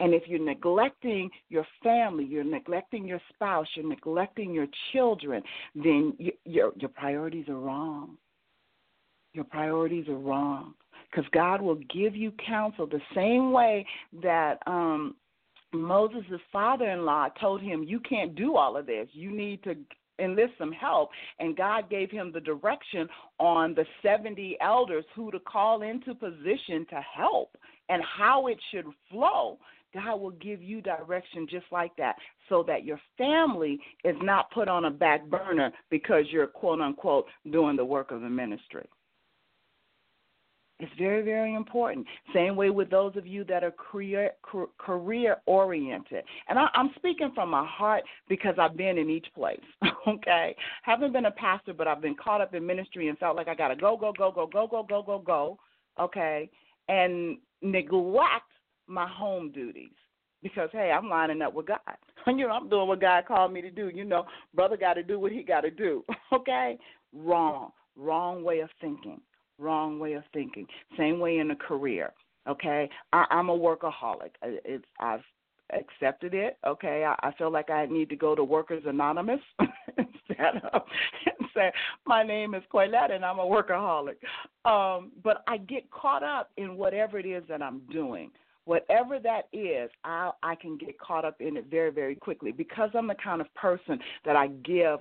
[0.00, 5.42] And if you're neglecting your family, you're neglecting your spouse, you're neglecting your children,
[5.74, 8.18] then you, your your priorities are wrong.
[9.32, 10.74] Your priorities are wrong
[11.10, 13.86] because God will give you counsel the same way
[14.22, 15.16] that um
[15.72, 19.08] Moses' father-in-law told him, "You can't do all of this.
[19.12, 19.74] You need to
[20.20, 25.40] enlist some help." And God gave him the direction on the 70 elders who to
[25.40, 27.56] call into position to help
[27.88, 29.58] and how it should flow.
[29.92, 32.16] God will give you direction just like that
[32.48, 37.26] so that your family is not put on a back burner because you're quote unquote
[37.50, 38.88] doing the work of the ministry.
[40.80, 42.06] It's very, very important.
[42.32, 44.30] Same way with those of you that are career
[44.78, 46.24] career oriented.
[46.48, 49.60] And I, I'm speaking from my heart because I've been in each place.
[50.08, 53.48] Okay, haven't been a pastor, but I've been caught up in ministry and felt like
[53.48, 55.58] I got to go, go, go, go, go, go, go, go, go.
[56.00, 56.48] Okay,
[56.88, 58.50] and neglect
[58.86, 59.92] my home duties
[60.42, 61.78] because hey, I'm lining up with God.
[62.26, 63.90] You know, I'm doing what God called me to do.
[63.94, 66.02] You know, brother got to do what he got to do.
[66.32, 66.78] Okay,
[67.12, 69.20] wrong, wrong way of thinking
[69.60, 70.66] wrong way of thinking.
[70.96, 72.12] Same way in a career.
[72.48, 74.30] Okay, I, I'm a workaholic.
[74.42, 75.22] It's I've
[75.72, 76.58] accepted it.
[76.66, 79.40] Okay, I, I feel like I need to go to Workers Anonymous
[79.98, 80.82] instead of
[81.26, 81.70] and say
[82.06, 84.16] my name is Colette and I'm a workaholic.
[84.64, 88.30] Um, but I get caught up in whatever it is that I'm doing.
[88.64, 92.90] Whatever that is, I I can get caught up in it very very quickly because
[92.94, 95.00] I'm the kind of person that I give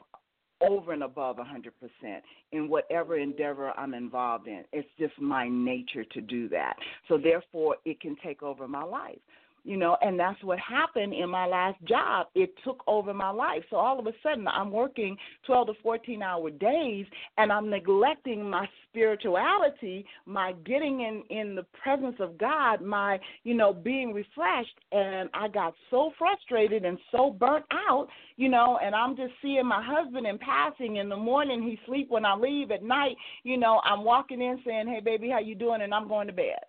[0.62, 4.64] over and above 100% in whatever endeavor I'm involved in.
[4.74, 6.76] It's just my nature to do that.
[7.08, 9.20] So, therefore, it can take over my life
[9.64, 12.28] you know, and that's what happened in my last job.
[12.36, 13.64] It took over my life.
[13.70, 17.06] So all of a sudden, I'm working 12 to 14 hour days,
[17.38, 23.54] and I'm neglecting my spirituality, my getting in in the presence of God, my you
[23.54, 24.78] know being refreshed.
[24.92, 29.66] And I got so frustrated and so burnt out, you know, and I'm just seeing
[29.66, 31.62] my husband in passing in the morning.
[31.62, 33.16] He sleep when I leave at night.
[33.44, 36.34] You know, I'm walking in saying, "Hey, baby, how you doing?" And I'm going to
[36.34, 36.60] bed.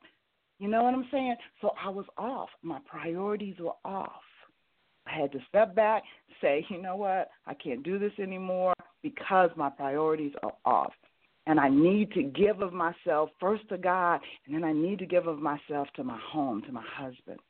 [0.60, 1.36] You know what I'm saying?
[1.62, 2.50] So I was off.
[2.62, 4.22] My priorities were off.
[5.06, 6.02] I had to step back,
[6.42, 7.30] say, you know what?
[7.46, 10.92] I can't do this anymore because my priorities are off.
[11.46, 15.06] And I need to give of myself first to God, and then I need to
[15.06, 17.40] give of myself to my home, to my husband.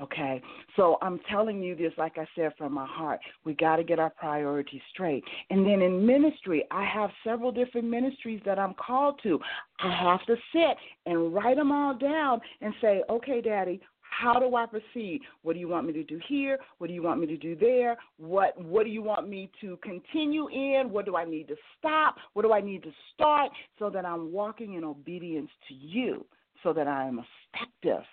[0.00, 0.42] Okay,
[0.74, 3.20] so I'm telling you this, like I said, from my heart.
[3.44, 5.22] We got to get our priorities straight.
[5.50, 9.38] And then in ministry, I have several different ministries that I'm called to.
[9.80, 10.76] I have to sit
[11.06, 15.20] and write them all down and say, okay, Daddy, how do I proceed?
[15.42, 16.58] What do you want me to do here?
[16.78, 17.96] What do you want me to do there?
[18.18, 20.90] What What do you want me to continue in?
[20.90, 22.16] What do I need to stop?
[22.34, 23.50] What do I need to start?
[23.78, 26.26] So that I'm walking in obedience to you,
[26.62, 27.24] so that I am
[27.54, 28.04] effective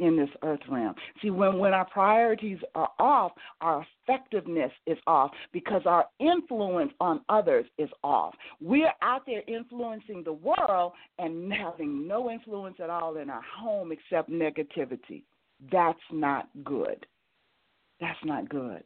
[0.00, 0.94] in this earth realm.
[1.22, 7.20] See, when, when our priorities are off, our effectiveness is off because our influence on
[7.28, 8.34] others is off.
[8.60, 13.92] We're out there influencing the world and having no influence at all in our home
[13.92, 15.22] except negativity.
[15.70, 17.06] That's not good.
[18.00, 18.82] That's not good.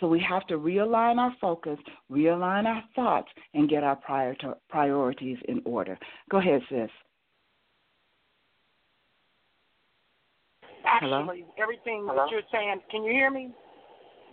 [0.00, 1.78] So we have to realign our focus,
[2.10, 4.34] realign our thoughts, and get our prior
[4.68, 5.96] priorities in order.
[6.28, 6.90] Go ahead, sis.
[10.84, 11.62] Actually, Hello?
[11.62, 12.26] everything Hello?
[12.26, 13.54] that you're saying, can you hear me?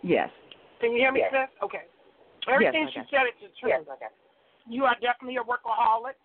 [0.01, 0.29] Yes.
[0.81, 1.31] Can you hear me, yes.
[1.31, 1.63] sis?
[1.63, 1.85] Okay.
[2.47, 3.85] Everything yes, she said is the truth.
[3.85, 4.11] Yes,
[4.67, 6.17] you are definitely a workaholic.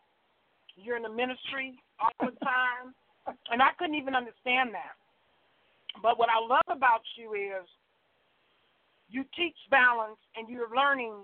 [0.77, 2.95] You're in the ministry all the time.
[3.51, 4.99] and I couldn't even understand that.
[6.03, 7.67] But what I love about you is
[9.09, 11.15] you teach balance and you're learning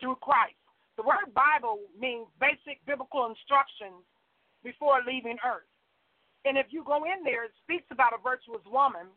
[0.00, 0.58] through Christ.
[0.96, 4.04] The word Bible means basic biblical instructions
[4.64, 5.69] before leaving earth.
[6.44, 9.12] And if you go in there, it speaks about a virtuous woman.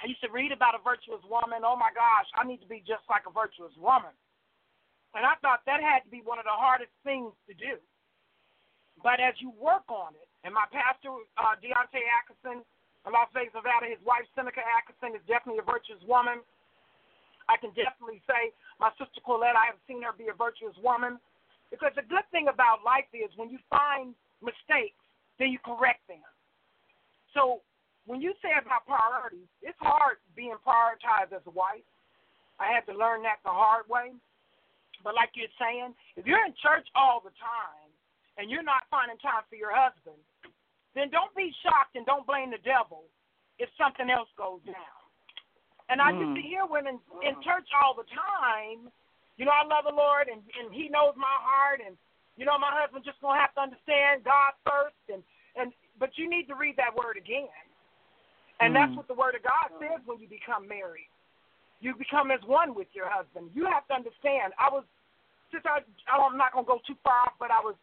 [0.00, 1.60] I used to read about a virtuous woman.
[1.60, 4.16] Oh my gosh, I need to be just like a virtuous woman.
[5.12, 7.76] And I thought that had to be one of the hardest things to do.
[9.04, 12.64] But as you work on it, and my pastor, uh, Deontay Atkinson,
[13.04, 16.44] in Las Vegas, Nevada, his wife, Seneca Atkinson, is definitely a virtuous woman.
[17.48, 21.16] I can definitely say my sister Colette, I have seen her be a virtuous woman.
[21.72, 24.12] Because the good thing about life is when you find
[24.44, 24.99] mistakes,
[25.40, 26.22] then you correct them.
[27.32, 27.64] So
[28.04, 31.82] when you say about priorities, it's hard being prioritized as a wife.
[32.60, 34.12] I had to learn that the hard way.
[35.00, 37.88] But like you're saying, if you're in church all the time
[38.36, 40.20] and you're not finding time for your husband,
[40.92, 43.08] then don't be shocked and don't blame the devil
[43.56, 45.00] if something else goes down.
[45.88, 46.20] And I mm.
[46.20, 48.92] used to hear women in church all the time,
[49.40, 51.96] you know, I love the Lord and, and he knows my heart and
[52.40, 55.20] you know, my husband just gonna have to understand God first, and
[55.60, 57.52] and but you need to read that word again.
[58.60, 58.96] And that's Mm.
[58.96, 61.08] what the Word of God says when you become married.
[61.80, 63.50] You become as one with your husband.
[63.54, 64.52] You have to understand.
[64.58, 64.84] I was,
[65.50, 65.80] since I,
[66.12, 67.74] I'm not going to go too far off, but I was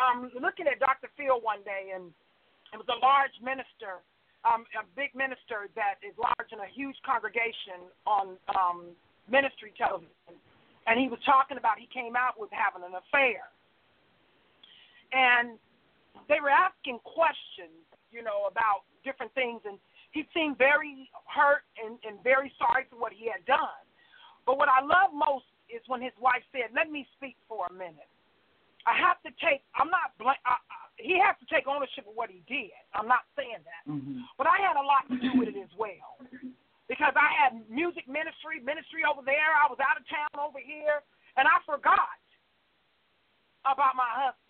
[0.00, 1.08] um, looking at Dr.
[1.16, 2.12] Phil one day, and
[2.72, 4.00] it was a large minister,
[4.48, 8.96] um, a big minister that is large in a huge congregation on um,
[9.28, 10.32] ministry television.
[10.88, 13.52] And he was talking about he came out with having an affair.
[15.12, 15.58] And
[16.28, 17.74] they were asking questions,
[18.10, 19.60] you know, about different things.
[19.64, 19.78] And
[20.12, 23.82] he seemed very hurt and, and very sorry for what he had done.
[24.46, 27.72] But what I love most is when his wife said, Let me speak for a
[27.72, 28.10] minute.
[28.88, 32.16] I have to take, I'm not, bl- I, I, he has to take ownership of
[32.16, 32.72] what he did.
[32.96, 33.84] I'm not saying that.
[33.84, 34.24] Mhm.
[34.40, 36.16] But I had a lot to do with it as well.
[36.88, 39.52] Because I had music ministry, ministry over there.
[39.54, 41.04] I was out of town over here.
[41.36, 42.18] And I forgot
[43.68, 44.49] about my husband.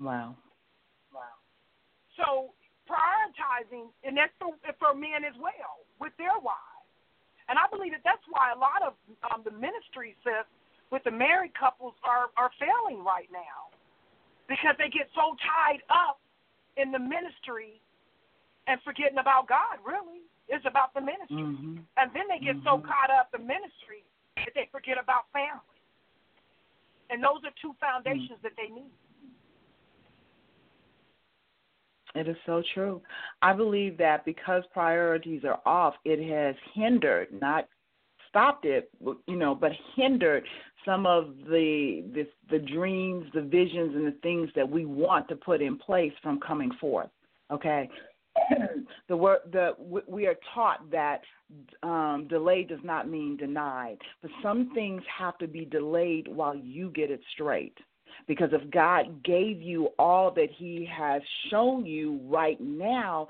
[0.00, 0.34] Wow.
[1.12, 1.36] Wow.
[2.16, 2.56] So
[2.88, 6.88] prioritizing, and that's for, for men as well, with their wives.
[7.48, 8.96] And I believe that that's why a lot of
[9.30, 10.48] um, the ministries sis,
[10.90, 13.70] with the married couples are, are failing right now.
[14.48, 16.18] Because they get so tied up
[16.74, 17.78] in the ministry
[18.66, 20.26] and forgetting about God, really.
[20.50, 21.46] It's about the ministry.
[21.46, 21.86] Mhm.
[21.94, 22.86] And then they get so Mhm.
[22.86, 24.02] caught up in ministry
[24.34, 25.78] that they forget about family.
[27.10, 28.94] And those are two foundations that they need.
[32.14, 33.00] It is so true.
[33.40, 37.68] I believe that because priorities are off, it has hindered, not
[38.28, 38.90] stopped it,
[39.26, 40.44] you know, but hindered
[40.84, 45.36] some of the the, the dreams, the visions, and the things that we want to
[45.36, 47.10] put in place from coming forth.
[47.52, 47.88] Okay,
[49.08, 49.72] the word the
[50.08, 51.20] we are taught that
[51.82, 56.90] um, delay does not mean denied, but some things have to be delayed while you
[56.90, 57.76] get it straight.
[58.26, 63.28] Because if God gave you all that He has shown you right now,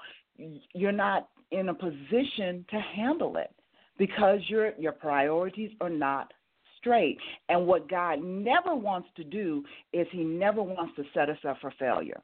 [0.72, 3.50] you're not in a position to handle it
[3.98, 6.32] because your your priorities are not
[6.78, 7.18] straight.
[7.48, 11.58] And what God never wants to do is He never wants to set us up
[11.60, 12.22] for failure.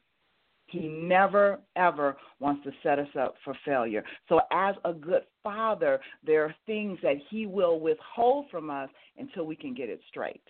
[0.66, 4.04] He never, ever wants to set us up for failure.
[4.28, 9.46] So, as a good father, there are things that he will withhold from us until
[9.46, 10.42] we can get it straight,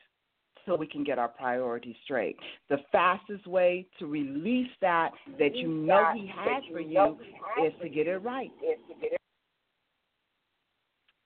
[0.66, 2.36] so we can get our priorities straight.
[2.68, 7.16] The fastest way to release that that you know he has for you
[7.64, 8.50] is to get it right.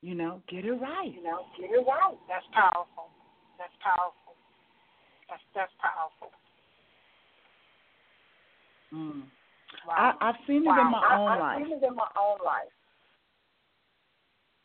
[0.03, 1.13] You know, get it right.
[1.15, 2.17] You know, get it right.
[2.29, 3.11] That's powerful.
[3.59, 4.35] That's powerful.
[5.29, 6.33] That's that's powerful.
[8.93, 9.23] Mm.
[9.87, 10.17] Wow.
[10.21, 10.81] I, I've seen it wow.
[10.81, 11.63] in my I, own I've life.
[11.65, 12.73] seen it in my own life.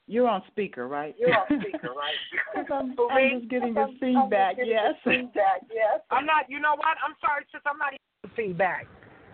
[0.08, 1.16] You're on speaker, right?
[1.18, 2.14] You're on speaker, right?
[2.54, 4.58] Because I'm, For I'm just getting I'm- your feedback.
[4.58, 4.94] Getting yes.
[5.06, 6.02] your Feedback, yes.
[6.12, 6.50] I'm not.
[6.50, 6.96] You know what?
[7.06, 7.62] I'm sorry, sis.
[7.66, 8.86] I'm not even feedback.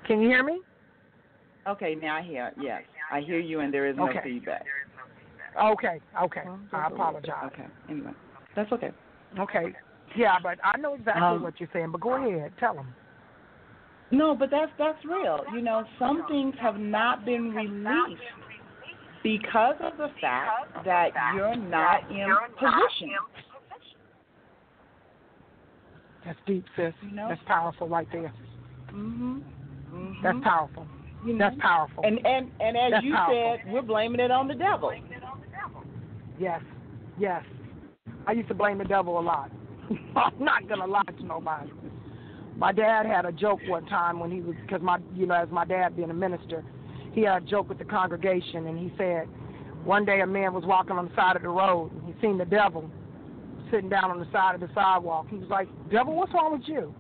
[0.08, 0.62] Can you hear me?
[1.68, 2.52] Okay, now I hear.
[2.60, 4.20] Yes, I hear you, and there is no Okay.
[4.24, 4.66] feedback.
[5.62, 6.00] Okay.
[6.24, 6.42] Okay.
[6.46, 7.00] Well, I just bit.
[7.00, 7.44] apologize.
[7.54, 7.66] Okay.
[7.90, 8.12] Anyway,
[8.56, 8.92] that's okay.
[9.38, 9.74] Okay.
[10.16, 11.92] Yeah, but I know exactly Um, what you're saying.
[11.92, 12.94] But go ahead, tell them.
[14.12, 15.44] No, but that's that's real.
[15.54, 18.22] You know, some things have not been released
[19.24, 23.10] because of the fact that you're not in position.
[26.26, 26.94] That's deep, sis.
[27.02, 27.28] You know?
[27.30, 28.32] That's powerful right there.
[28.92, 29.42] Mhm.
[30.22, 30.44] That's Mhm.
[30.44, 30.88] powerful.
[31.26, 31.50] You know?
[31.50, 32.04] That's powerful.
[32.06, 33.58] And and and as That's you powerful.
[33.64, 34.94] said, we're blaming it on the devil.
[36.40, 36.62] Yes,
[37.18, 37.44] yes.
[38.28, 39.52] I used to blame the devil a lot.
[40.16, 41.72] I'm not gonna lie to nobody.
[42.56, 45.50] My dad had a joke one time when he was, because my, you know, as
[45.50, 46.64] my dad being a minister,
[47.14, 49.28] he had a joke with the congregation, and he said,
[49.84, 52.38] one day a man was walking on the side of the road, and he seen
[52.38, 52.90] the devil
[53.72, 55.28] sitting down on the side of the sidewalk.
[55.30, 56.94] He was like, "Devil, what's wrong with you?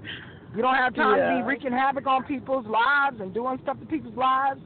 [0.55, 3.85] You don't have time to be wreaking havoc on people's lives and doing stuff to
[3.85, 4.61] people's lives."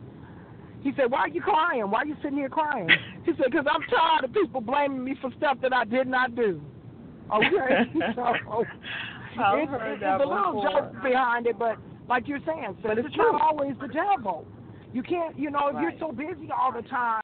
[0.81, 1.89] He said, "Why are you crying?
[1.89, 2.89] Why are you sitting here crying?"
[3.25, 6.35] He said, "Because I'm tired of people blaming me for stuff that I did not
[6.35, 6.61] do."
[7.33, 10.69] Okay, so I've it's, heard it's that a little before.
[10.69, 11.77] joke behind it, but
[12.07, 14.45] like you're saying, so But it's, it's not always the devil.
[14.95, 15.81] You can't, you know, if Right.
[15.81, 17.21] you're so busy all the time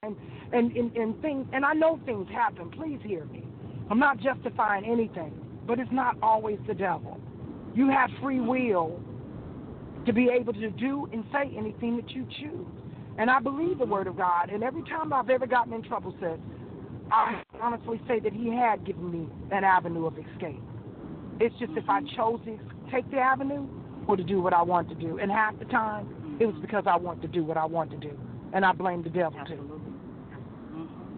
[0.52, 2.70] and, and and things, and I know things happen.
[2.70, 3.46] Please hear me.
[3.90, 5.32] I'm not justifying anything,
[5.66, 7.18] but it's not always the devil.
[7.74, 9.00] You have free will
[10.06, 12.68] to be able to do and say anything that you choose.
[13.18, 14.50] And I believe the word of God.
[14.50, 16.40] And every time I've ever gotten in trouble, sis,
[17.10, 20.62] I honestly say that He had given me an avenue of escape.
[21.40, 22.16] It's just if I mm-hmm.
[22.18, 22.60] chose to
[22.92, 23.66] take the avenue
[24.08, 25.20] or to do what I want to do.
[25.20, 27.98] And half the time, it was because I want to do what I want to
[27.98, 28.18] do.
[28.54, 29.54] And I blame the devil too.
[29.54, 29.94] Absolutely.
[30.74, 31.12] Mhm.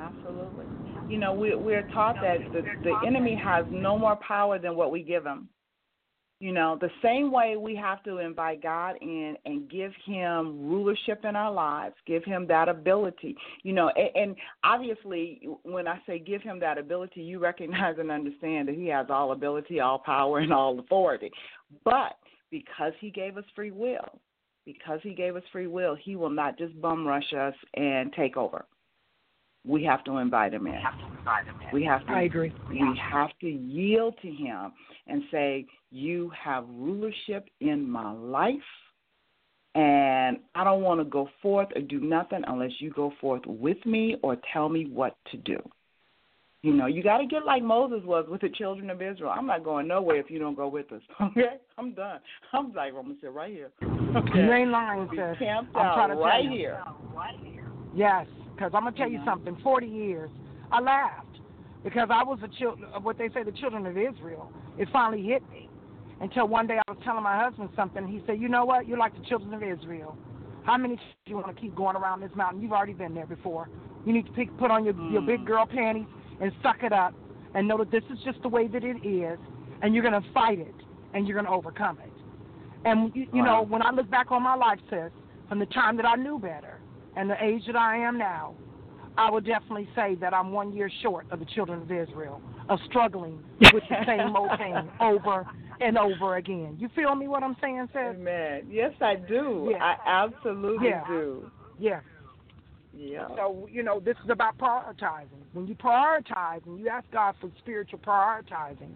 [0.00, 0.66] Absolutely.
[1.08, 4.90] You know, we we're taught that the the enemy has no more power than what
[4.90, 5.48] we give him.
[6.38, 11.24] You know, the same way we have to invite God in and give Him rulership
[11.24, 13.34] in our lives, give Him that ability.
[13.62, 18.10] You know, and, and obviously, when I say give Him that ability, you recognize and
[18.10, 21.30] understand that He has all ability, all power, and all authority.
[21.84, 22.18] But
[22.50, 24.20] because He gave us free will,
[24.64, 28.36] because He gave us free will, He will not just bum rush us and take
[28.36, 28.64] over.
[29.66, 30.74] We have to invite Him in.
[31.72, 32.12] We have to.
[32.12, 32.52] I agree.
[32.70, 34.72] We have to yield to Him
[35.08, 38.54] and say, You have rulership in my life,
[39.74, 43.84] and I don't want to go forth or do nothing unless you go forth with
[43.84, 45.58] me or tell me what to do.
[46.66, 49.32] You know, you got to get like Moses was with the children of Israel.
[49.32, 51.00] I'm not going nowhere if you don't go with us.
[51.22, 52.18] Okay, I'm done.
[52.52, 53.70] I'm like, I'm gonna sit right here.
[54.16, 55.36] Okay, You ain't lying, sis.
[55.46, 56.72] I'm trying to right tell you.
[57.14, 57.70] Right here.
[57.94, 59.24] Yes, because I'm gonna tell you Mhm.
[59.26, 59.56] something.
[59.62, 60.28] Forty years,
[60.72, 61.38] I laughed
[61.84, 62.80] because I was a child.
[63.02, 64.50] What they say, the children of Israel.
[64.76, 65.68] It finally hit me
[66.20, 68.08] until one day I was telling my husband something.
[68.08, 68.88] He said, "You know what?
[68.88, 70.16] You're like the children of Israel.
[70.64, 72.60] How many do you want to keep going around this mountain?
[72.60, 73.68] You've already been there before.
[74.04, 75.46] You need to pick, put on your your big Mm.
[75.46, 76.06] girl panties
[76.40, 77.14] and suck it up,
[77.54, 79.38] and know that this is just the way that it is,
[79.82, 80.74] and you're gonna fight it,
[81.14, 82.12] and you're gonna overcome it."
[82.84, 85.10] And you, you know, when I look back on my life, sis,
[85.48, 86.78] from the time that I knew better
[87.16, 88.54] and the age that I am now,
[89.18, 92.78] I would definitely say that I'm one year short of the children of Israel of
[92.88, 95.46] struggling with the same old thing over
[95.80, 96.76] and over again.
[96.78, 97.26] You feel me?
[97.28, 98.14] What I'm saying, sis?
[98.14, 98.66] Amen.
[98.70, 99.68] Yes, I do.
[99.72, 99.82] Yeah.
[99.82, 101.06] I absolutely Yeah.
[101.06, 101.50] do.
[101.78, 102.00] Yeah.
[102.96, 103.28] Yeah.
[103.36, 105.42] So you know, this is about prioritizing.
[105.52, 108.94] When you prioritize and you ask God for spiritual prioritizing,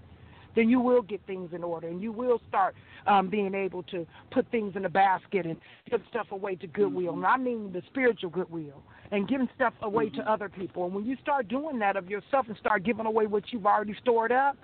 [0.56, 2.74] then you will get things in order, and you will start
[3.06, 5.56] um, being able to put things in a basket and
[5.90, 7.14] give stuff away to goodwill.
[7.14, 10.86] And I mean the spiritual goodwill, and giving stuff away to other people.
[10.86, 13.94] And when you start doing that of yourself and start giving away what you've already
[14.00, 14.56] stored up,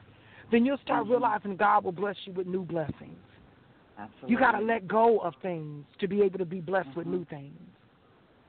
[0.50, 1.10] then you'll start Mhm.
[1.10, 3.18] realizing God will bless you with new blessings.
[3.98, 4.32] Absolutely.
[4.32, 7.24] You got to let go of things to be able to be blessed with new
[7.24, 7.58] things.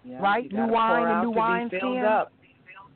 [0.08, 0.52] Yeah, right?
[0.52, 2.06] New wine and new wine filled skin.
[2.06, 2.32] up.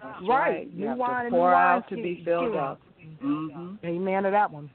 [0.01, 0.73] That's Right.
[0.73, 2.79] New wine and new wine to be filled up.
[3.21, 3.77] Mhm.
[3.83, 4.69] Amen to that one.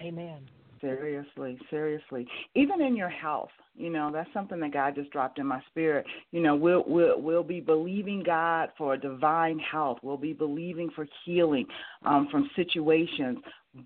[0.00, 0.48] Amen.
[0.80, 2.28] Seriously, seriously.
[2.54, 6.06] Even in your health, you know, that's something that God just dropped in my spirit.
[6.30, 9.98] You know, we'll we'll we'll be believing God for divine health.
[10.02, 11.66] We'll be believing for healing
[12.04, 13.38] um, from situations,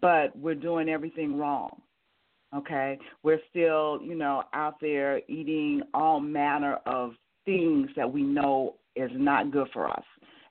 [0.03, 1.81] but we're doing everything wrong.
[2.55, 7.14] Okay, we're still, you know, out there eating all manner of
[7.45, 10.05] things that we know is not good for us,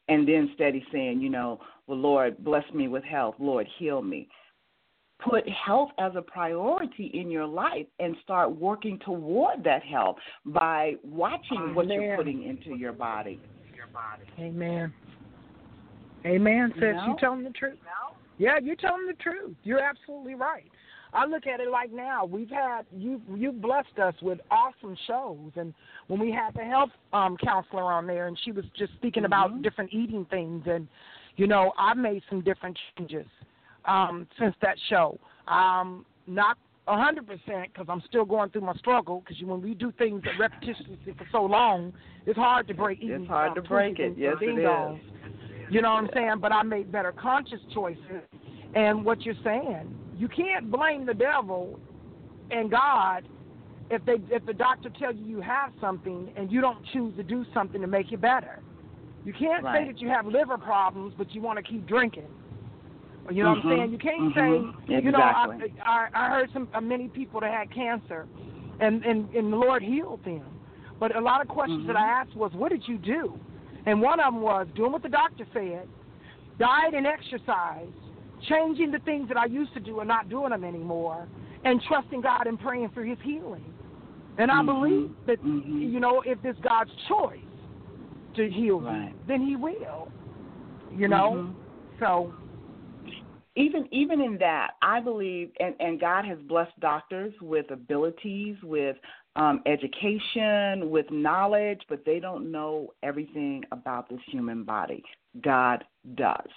[0.08, 3.36] and then steady saying, you know, well, Lord, bless me with health.
[3.40, 4.28] Lord, heal me
[5.24, 10.96] put health as a priority in your life and start working toward that health by
[11.04, 13.40] watching what you're putting into your body.
[14.40, 14.94] Amen.
[16.26, 17.06] Amen, Says, You know?
[17.08, 17.78] You telling the truth.
[18.38, 19.56] Yeah, you're telling the truth.
[19.64, 20.70] You're absolutely right.
[21.14, 22.26] I look at it like now.
[22.26, 25.74] We've had you you've blessed us with awesome shows and
[26.08, 29.52] when we had the health um counselor on there and she was just speaking about
[29.52, 29.62] Mhm.
[29.64, 30.88] different eating things and
[31.38, 33.28] you know, I've made some different changes
[33.86, 35.20] um since that show.
[35.48, 36.58] Um not
[36.88, 39.22] a hundred percent because I'm still going through my struggle.
[39.22, 41.94] Because when we do things repetitiously for so long,
[42.26, 43.00] it's hard to break.
[43.02, 44.14] It's hard to break it.
[44.18, 45.02] Yes, it is.
[45.70, 46.36] You know what I'm saying?
[46.42, 48.24] But I made better conscious choices.
[48.76, 51.80] And what you're saying, you can't blame the devil
[52.52, 53.28] and God
[53.90, 57.24] if they if the doctor tells you you have something and you don't choose to
[57.24, 58.60] do something to make it better.
[59.26, 59.88] You can't Right.
[59.88, 62.30] say that you have liver problems, but you want to keep drinking.
[63.32, 63.78] You know what I'm Mhm.
[63.78, 63.92] saying?
[63.92, 64.74] You can't Mhm.
[64.88, 68.28] say, you know, I, I I heard some uh, many people that had cancer,
[68.80, 70.46] and and and the Lord healed them.
[71.00, 72.22] But a lot of questions that I Mhm.
[72.22, 73.40] asked was, what did you do?
[73.88, 75.88] And one of them was doing what the doctor said,
[76.60, 77.90] diet and exercise,
[78.48, 81.28] changing the things that I used to do and not doing them anymore,
[81.64, 83.74] and trusting God and praying for His healing.
[84.38, 84.66] And I Mhm.
[84.66, 85.92] believe that Mhm.
[85.92, 87.40] you know if it's God's choice
[88.36, 89.10] to heal Right.
[89.10, 90.12] you, then He will.
[90.92, 91.56] You know, Mhm.
[92.00, 92.34] so
[93.56, 98.98] even even in that, I believe, and and God has blessed doctors with abilities, with
[99.36, 105.04] um, education, with knowledge, but they don't know everything about this human body.
[105.42, 105.86] God
[106.16, 106.50] does.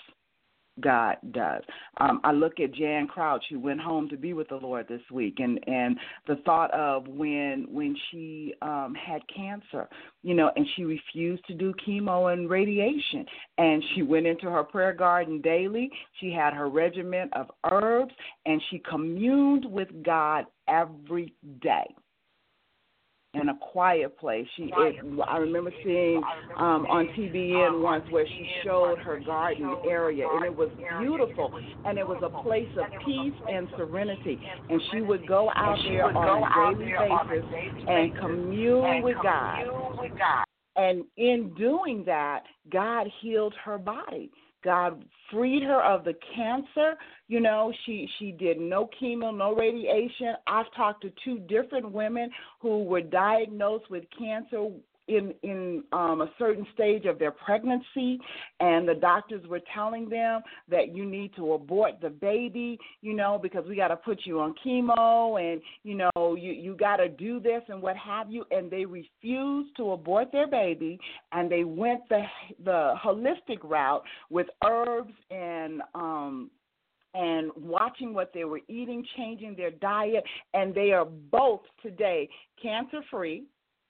[0.80, 1.62] God does.
[1.98, 5.02] Um, I look at Jan Crouch, who went home to be with the Lord this
[5.10, 5.96] week, and and
[6.26, 9.88] the thought of when when she um, had cancer,
[10.22, 13.24] you know, and she refused to do chemo and radiation,
[13.58, 15.90] and she went into her prayer garden daily.
[16.20, 18.14] She had her regimen of herbs,
[18.46, 21.94] and she communed with God every day.
[23.34, 24.46] In a quiet place.
[24.56, 24.96] She, it,
[25.28, 26.22] I remember seeing
[26.56, 30.70] um, on TBN once where she showed her garden area, and it was
[31.00, 31.50] beautiful,
[31.84, 34.40] and it was a place of peace and serenity.
[34.70, 36.92] And she would go out there on a daily
[37.28, 39.64] basis and commune with God.
[40.76, 44.30] And in doing that, God healed her body.
[44.64, 46.94] God freed her of the cancer.
[47.28, 50.34] You know, she she did no chemo, no radiation.
[50.46, 54.68] I've talked to two different women who were diagnosed with cancer
[55.08, 58.18] in in um, a certain stage of their pregnancy,
[58.60, 63.38] and the doctors were telling them that you need to abort the baby, you know,
[63.42, 67.08] because we got to put you on chemo, and you know you you got to
[67.08, 70.98] do this and what have you, and they refused to abort their baby,
[71.32, 72.22] and they went the
[72.64, 76.50] the holistic route with herbs and um
[77.14, 82.28] and watching what they were eating, changing their diet, and they are both today
[82.60, 83.44] cancer free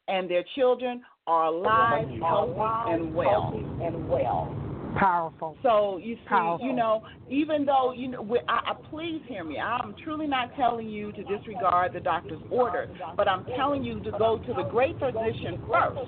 [0.08, 3.52] and their children are alive, healthy, and well.
[3.82, 4.54] And well.
[4.98, 5.56] Powerful.
[5.62, 6.66] So you see, Powerful.
[6.66, 9.58] you know, even though you know, we, I, I, please hear me.
[9.58, 14.10] I'm truly not telling you to disregard the doctor's order, but I'm telling you to
[14.12, 15.98] go to the great physician first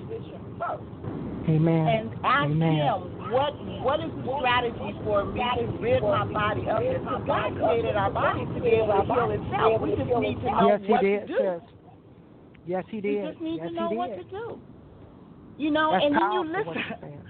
[1.49, 1.87] Amen.
[1.87, 2.75] and ask Amen.
[2.75, 6.99] him what what is the strategy for me to rid my body of this.
[6.99, 9.81] Because God created our bodies to be able to heal itself.
[9.81, 11.37] We just need to know Yes, he what did, to do.
[11.39, 11.76] sis.
[12.67, 13.23] Yes, he did.
[13.23, 14.61] You just need yes, to know what to do.
[15.57, 17.23] You know, That's and then you listen.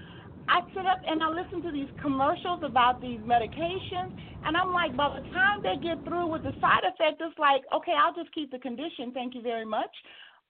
[0.48, 4.96] I sit up and I listen to these commercials about these medications, and I'm like,
[4.96, 8.32] by the time they get through with the side effect, it's like, okay, I'll just
[8.34, 9.12] keep the condition.
[9.12, 9.92] Thank you very much.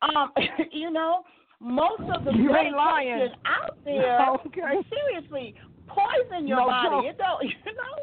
[0.03, 0.31] Um,
[0.73, 1.23] you know,
[1.61, 4.79] most of the You medication out there, Okay.
[4.89, 5.55] seriously,
[5.89, 6.89] poison your No body.
[6.89, 7.05] joke.
[7.05, 7.97] It don't, you know,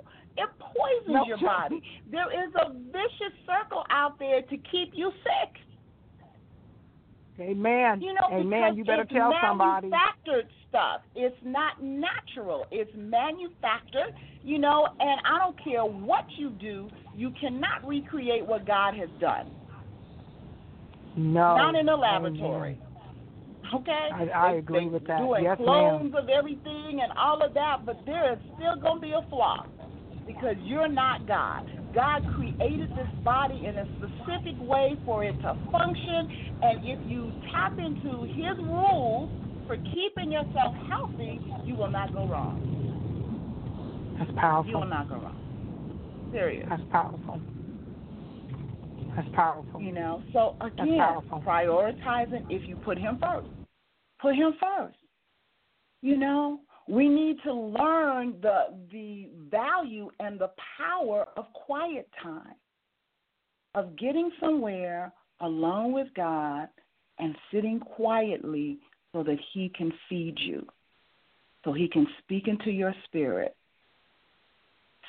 [0.43, 1.47] it poisons No your joke.
[1.47, 1.81] body.
[2.11, 5.51] There is a vicious circle out there to keep you sick.
[7.39, 8.01] Amen.
[8.01, 8.47] You know, Amen.
[8.47, 9.87] because You better it's tell somebody.
[9.89, 11.01] manufactured stuff.
[11.15, 12.65] It's not natural.
[12.71, 14.13] It's manufactured.
[14.43, 19.09] You know, and I don't care what you do, you cannot recreate what God has
[19.19, 19.51] done.
[21.17, 21.55] No.
[21.57, 22.77] Not in a laboratory.
[22.77, 23.73] Amen.
[23.73, 24.09] Okay?
[24.13, 25.17] I- I They- agree they with that.
[25.19, 25.65] Doing Yes, ma'am.
[25.65, 29.21] clones of everything and all of that, but there is still going to be a
[29.23, 29.65] flaw
[30.27, 31.69] because you're not God.
[31.95, 36.29] God created this body in a specific way for it to function,
[36.61, 39.31] and if you tap into His rules
[39.65, 42.75] for keeping yourself healthy, you will not go wrong.
[44.19, 44.71] That's powerful.
[44.71, 46.29] You will not go wrong.
[46.33, 46.67] Serious.
[46.69, 47.39] That's powerful.
[49.15, 49.81] That's powerful.
[49.81, 50.99] You know, so again,
[51.47, 53.47] prioritizing if you put him first.
[54.21, 54.97] Put him first.
[56.01, 62.55] You know, we need to learn the the value and the power of quiet time.
[63.73, 65.11] Of getting somewhere
[65.41, 66.69] alone with God
[67.19, 68.77] and sitting quietly
[69.11, 70.65] so that he can feed you.
[71.63, 73.55] So he can speak into your spirit.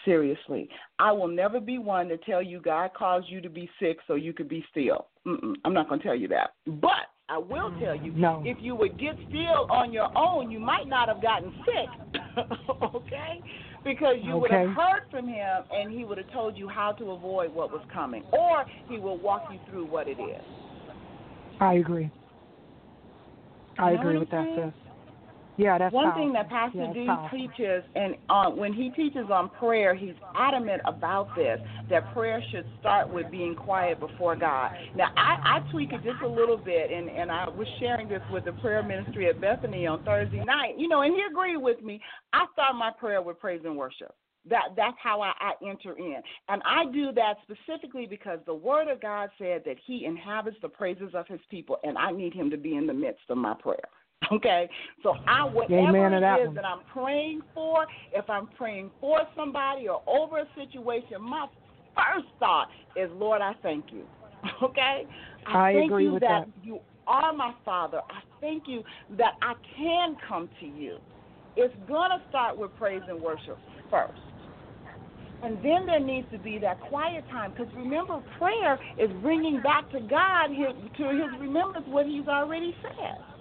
[0.04, 0.68] Seriously,
[0.98, 4.14] I will never be one to tell you God caused you to be sick so
[4.14, 5.08] you could be still.
[5.26, 6.54] Mm-mm, I'm not going to tell you that.
[6.66, 8.42] But I will tell you, No.
[8.44, 12.22] if you would get still on your own, you might not have gotten sick.
[12.94, 13.40] okay?
[13.84, 17.10] Because you would have heard from him and he would have told you how to
[17.10, 18.22] avoid what was coming.
[18.32, 20.42] Or he will walk you through what it is.
[21.60, 22.10] I agree.
[23.78, 24.85] I You know agree with that, sis.
[25.58, 26.22] Yeah, that's One powerful.
[26.22, 27.38] thing that Pastor yeah, D powerful.
[27.38, 32.66] teaches, and uh, when he teaches on prayer, he's adamant about this that prayer should
[32.80, 34.72] start with being quiet before God.
[34.94, 38.22] Now, I, I tweak it just a little bit, and, and I was sharing this
[38.30, 41.82] with the prayer ministry at Bethany on Thursday night, you know, and he agreed with
[41.82, 42.00] me.
[42.32, 44.14] I start my prayer with praise and worship.
[44.48, 48.86] That that's how I, I enter in, and I do that specifically because the Word
[48.88, 52.50] of God said that He inhabits the praises of His people, and I need Him
[52.50, 53.88] to be in the midst of my prayer.
[54.32, 54.68] Okay,
[55.02, 56.54] so I whatever it is one.
[56.56, 61.46] that I'm praying for, if I'm praying for somebody or over a situation, my
[61.94, 64.04] first thought is, Lord, I thank you.
[64.62, 65.04] Okay,
[65.46, 66.66] I thank agree you with that, that.
[66.66, 68.00] you are my Father.
[68.10, 70.98] I thank you that I can come to you.
[71.56, 73.58] It's gonna start with praise and worship
[73.90, 74.20] first.
[75.42, 79.90] And then there needs to be that quiet time because remember, prayer is bringing back
[79.90, 83.35] to God his, to His remembrance what He's already said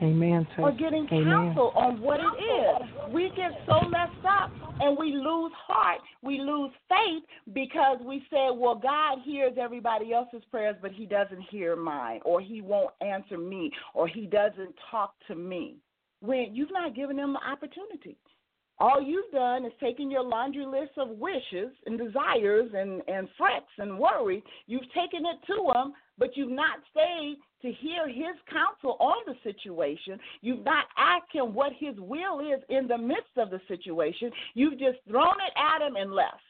[0.00, 0.62] Amen, sis.
[0.62, 3.12] or getting counsel on what it is.
[3.12, 8.48] We get so messed up and we lose heart, we lose faith because we say,
[8.54, 13.38] well, God hears everybody else's prayers, but He doesn't hear mine, or He won't answer
[13.38, 15.76] me, or He doesn't talk to me.
[16.20, 18.16] When you've not given Him the opportunity.
[18.80, 23.66] All you've done is taken your laundry list of wishes and desires and, and frets
[23.78, 24.42] and worry.
[24.68, 29.34] You've taken it to him, but you've not stayed to hear his counsel on the
[29.42, 30.18] situation.
[30.40, 34.30] You've not asked him what his will is in the midst of the situation.
[34.54, 36.42] You've just thrown it at him and left.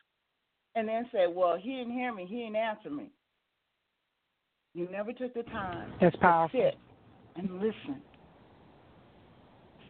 [0.75, 3.11] And then said, Well, he didn't hear me, he didn't answer me.
[4.75, 6.61] You never took the time That's to powerful.
[6.61, 6.79] sit
[7.37, 8.03] and listen.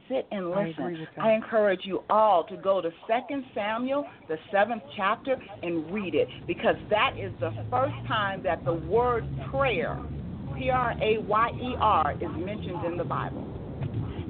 [0.08, 1.06] Sit and listen.
[1.16, 1.22] that.
[1.22, 6.28] I encourage you all to go to Second Samuel, the seventh chapter, and read it
[6.46, 9.98] because that is the first time that the word prayer,
[10.58, 13.46] P R A Y E R, is mentioned in the Bible.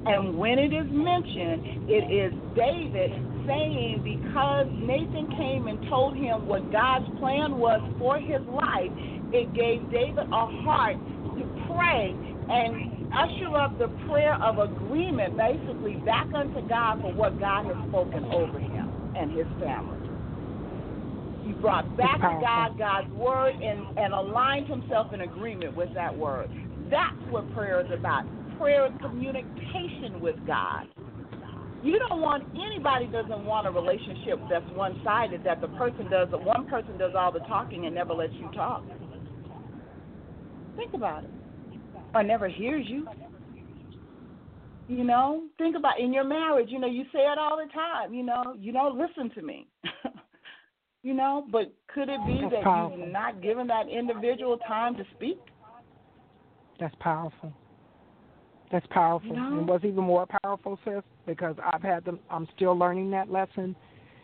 [0.05, 3.11] And when it is mentioned, it is David
[3.45, 8.93] saying because Nathan came and told him what God's plan was for his life,
[9.33, 10.97] it gave David a heart
[11.35, 12.15] to pray
[12.49, 17.77] and usher up the prayer of agreement basically back unto God for what God has
[17.89, 19.98] spoken over him and his family.
[21.61, 22.39] Brought back to.
[22.41, 26.49] God God's word and, and aligned himself in agreement with that word.
[26.89, 28.25] That's what prayer is about.
[28.57, 30.87] Prayer is communication with God.
[31.83, 36.27] You don't want anybody doesn't want a relationship that's one sided that the person does
[36.31, 38.83] one person does all the talking and never lets you talk.
[40.75, 41.29] Think about it.
[42.13, 43.07] Or never hears you.
[44.87, 48.13] You know, think about in your marriage, you know, you say it all the time,
[48.13, 49.67] you know, you don't listen to me.
[51.03, 52.99] you know, but could it be That's that powerful.
[52.99, 55.39] you've not given that individual time to speak?
[56.79, 57.53] That's powerful.
[58.71, 59.29] That's powerful.
[59.29, 59.59] You know?
[59.59, 62.19] And what's even more powerful, sis, because I've had them.
[62.29, 63.75] I'm still learning that lesson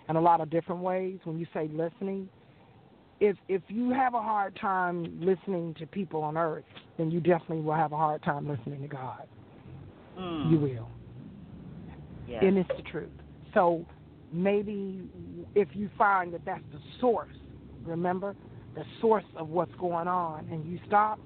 [0.09, 1.19] in a lot of different ways.
[1.23, 2.29] When you say listening,
[3.19, 6.65] if if you have a hard time listening to people on earth,
[6.97, 9.23] then you definitely will have a hard time listening to God.
[10.19, 10.51] Mm.
[10.51, 10.89] You will,
[12.27, 12.43] yes.
[12.45, 13.09] and it's the truth.
[13.53, 13.85] So
[14.31, 15.01] maybe
[15.55, 17.29] if you find that that's the source,
[17.83, 18.35] remember
[18.75, 21.19] the source of what's going on, and you stop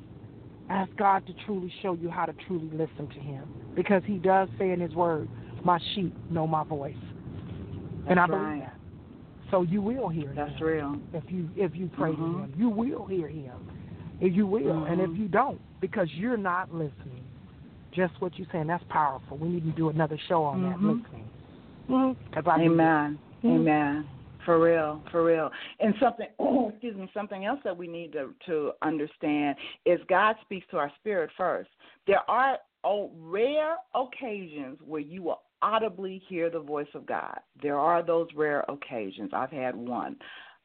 [0.70, 3.50] ask God to truly show you how to truly listen to Him.
[3.76, 5.28] Because He does say in His Word,
[5.64, 6.96] My sheep know my voice.
[8.08, 8.60] and I That's believe right.
[8.62, 8.76] that.
[9.52, 10.64] So you will hear That's Him.
[10.64, 10.96] real.
[11.14, 12.18] If you if you pray Mhm.
[12.18, 12.54] to Him.
[12.56, 13.56] You will hear Him.
[14.22, 14.84] If you will.
[14.84, 15.18] And if Mhm.
[15.18, 17.24] you don't, because you're not listening,
[17.92, 19.38] just what you're saying, that's powerful.
[19.38, 21.04] We need to do another show on that, Mhm.
[21.04, 21.29] listening.
[21.90, 22.16] Do
[22.48, 23.20] Amen.
[23.44, 23.56] Mhm.
[23.56, 24.08] Amen.
[24.46, 25.52] For real, for real.
[25.80, 30.36] And something, oh, excuse me, something else that we need to to understand is God
[30.42, 31.70] speaks to our spirit first.
[32.08, 37.40] There are oh, rare occasions where you will audibly hear the voice of God.
[37.62, 39.32] There are those rare occasions.
[39.34, 40.16] I've had one,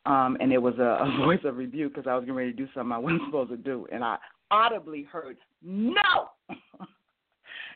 [0.07, 2.57] um, and it was a, a voice of rebuke because I was getting ready to
[2.57, 4.19] do something I wasn't supposed to do, and I
[4.51, 6.31] audibly heard no.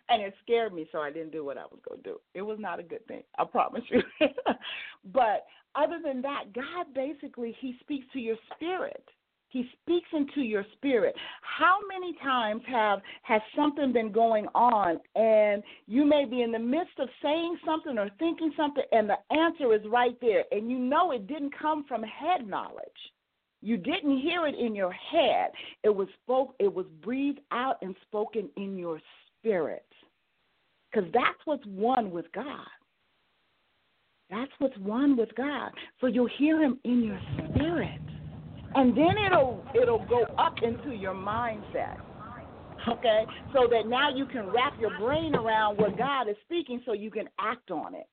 [0.08, 2.20] and it scared me, so I didn't do what I was going to do.
[2.34, 4.02] It was not a good thing, I promise you.
[5.12, 9.04] but other than that, God basically He speaks to your spirit.
[9.50, 11.14] He speaks into your spirit.
[11.40, 16.58] How many times have has something been going on and you may be in the
[16.58, 20.78] midst of saying something or thinking something and the answer is right there and you
[20.78, 22.84] know it didn't come from head knowledge.
[23.62, 25.50] You didn't hear it in your head.
[25.82, 29.00] It was spoke it was breathed out and spoken in your
[29.38, 29.86] spirit.
[30.98, 32.66] Cuz that's what's one with God.
[34.30, 35.70] That's what's one with God.
[36.00, 37.20] So you'll hear him in your
[37.54, 38.00] spirit.
[38.74, 42.00] And then it'll it'll go up into your mindset.
[42.88, 43.26] Okay?
[43.52, 47.10] So that now you can wrap your brain around what God is speaking so you
[47.10, 48.08] can act on it.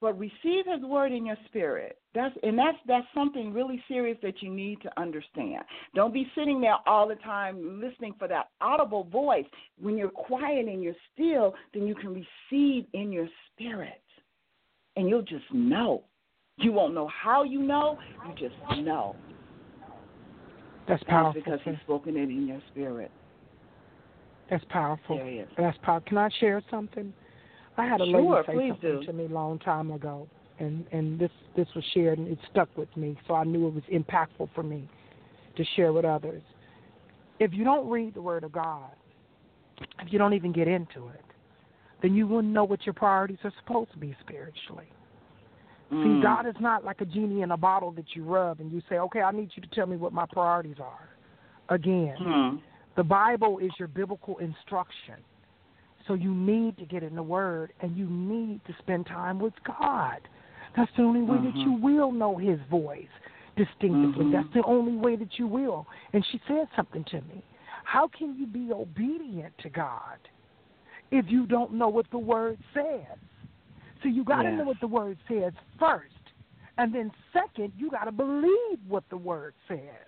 [0.00, 1.98] But receive his word in your spirit.
[2.14, 5.62] That's and that's that's something really serious that you need to understand.
[5.94, 9.46] Don't be sitting there all the time listening for that audible voice.
[9.80, 14.02] When you're quiet and you're still, then you can receive in your spirit.
[14.96, 16.04] And you'll just know.
[16.58, 19.14] You won't know how you know, you just know.
[20.88, 21.42] That's That's powerful.
[21.42, 23.10] because he's spoken it in your spirit.
[24.48, 25.16] That's powerful.
[25.16, 25.48] There he is.
[25.58, 26.08] That's powerful.
[26.08, 27.12] Can I share something?
[27.78, 29.06] I had a Sure, lady say something do.
[29.06, 30.26] to me a long time ago,
[30.58, 33.74] and and this this was shared and it stuck with me, so I knew it
[33.74, 34.88] was impactful for me
[35.56, 36.42] to share with others.
[37.38, 38.90] If you don't read the Word of God,
[40.00, 41.24] if you don't even get into it,
[42.02, 44.88] then you wouldn't know what your priorities are supposed to be spiritually.
[45.90, 46.22] See, Mm.
[46.22, 48.98] God is not like a genie in a bottle that you rub and you say,
[48.98, 51.08] "Okay, I need you to tell me what my priorities are."
[51.68, 52.56] Again, Hmm.
[52.96, 55.22] the Bible is your biblical instruction.
[56.06, 59.54] So you need to get in the Word and you need to spend time with
[59.64, 60.20] God.
[60.76, 63.08] That's the only way that you will know His voice
[63.56, 64.26] distinctively.
[64.26, 64.32] Mhm.
[64.32, 65.86] That's the only way that you will.
[66.12, 67.42] And she said something to me.
[67.84, 70.18] How can you be obedient to God
[71.10, 73.18] if you don't know what the Word says?
[74.02, 74.58] So you got to Yes.
[74.58, 76.12] know what the word says first.
[76.78, 80.05] And then second, you got to believe what the word says.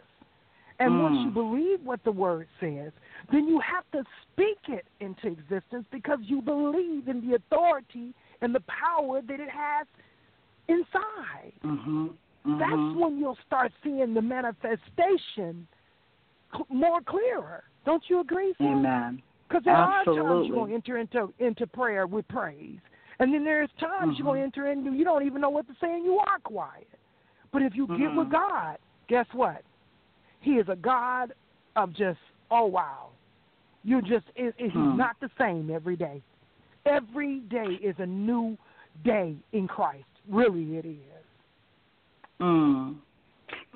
[0.80, 1.24] And once Mm.
[1.24, 2.92] you believe what the word says,
[3.32, 8.54] then you have to speak it into existence because you believe in the authority and
[8.54, 9.86] the power that it has
[10.68, 11.52] inside.
[11.62, 12.14] Mhm.
[12.44, 12.94] That's Mhm.
[12.96, 15.66] when you'll start seeing the manifestation
[16.52, 17.64] cl- more clearer.
[17.84, 18.78] Don't you agree, Sam?
[18.78, 19.22] Amen.
[19.48, 22.80] Because there are times you're going to enter into into prayer with praise,
[23.18, 24.28] and then there's times you're Mhm.
[24.28, 26.88] going to enter into you don't even know what to say and you are quiet.
[27.50, 28.28] But if you get with.
[28.30, 29.64] God, guess what?
[30.40, 31.32] He is a God
[31.76, 32.18] of just
[32.50, 33.08] oh wow,
[33.84, 34.64] you just it, Hmm.
[34.64, 36.22] he's not the same every day.
[36.86, 38.56] Every day is a new
[39.04, 40.04] day in Christ.
[40.28, 41.24] Really, it is.
[42.40, 42.96] Mm.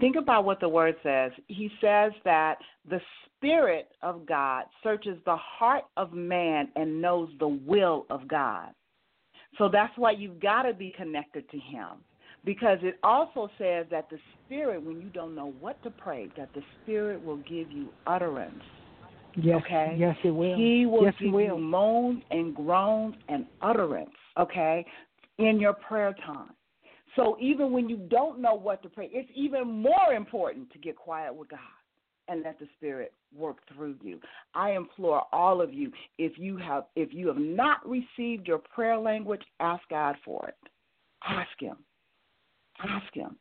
[0.01, 1.33] Think about what the word says.
[1.49, 2.59] He says that
[2.89, 3.01] the
[3.37, 8.69] Spirit of God searches the heart of man and knows the will of God.
[9.59, 11.89] So that's why you've got to be connected to Him.
[12.45, 16.53] Because it also says that the Spirit, when you don't know what to pray, that
[16.55, 18.63] the Spirit will give you utterance.
[19.35, 19.95] Yes, Okay.
[19.97, 20.57] yes, it will.
[20.57, 21.41] He will yes, give will.
[21.41, 24.85] you moans and groans and utterance, okay,
[25.39, 26.51] in your prayer time.
[27.17, 30.97] So even when you don't know what to pray, it's even more important to get
[30.97, 31.61] quiet with God
[32.29, 34.21] and let the Spirit work through you.
[34.55, 38.99] I implore all of you, if you have if you have not received your prayer
[38.99, 40.57] language, ask God for it.
[41.27, 41.77] Ask him.
[42.81, 43.37] Ask him.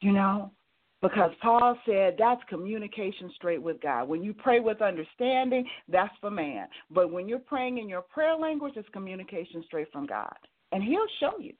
[0.00, 0.52] You know?
[1.00, 4.08] Because Paul said that's communication straight with God.
[4.08, 6.66] When you pray with understanding, that's for man.
[6.90, 10.34] But when you're praying in your prayer language, it's communication straight from God.
[10.72, 11.52] And he'll show you.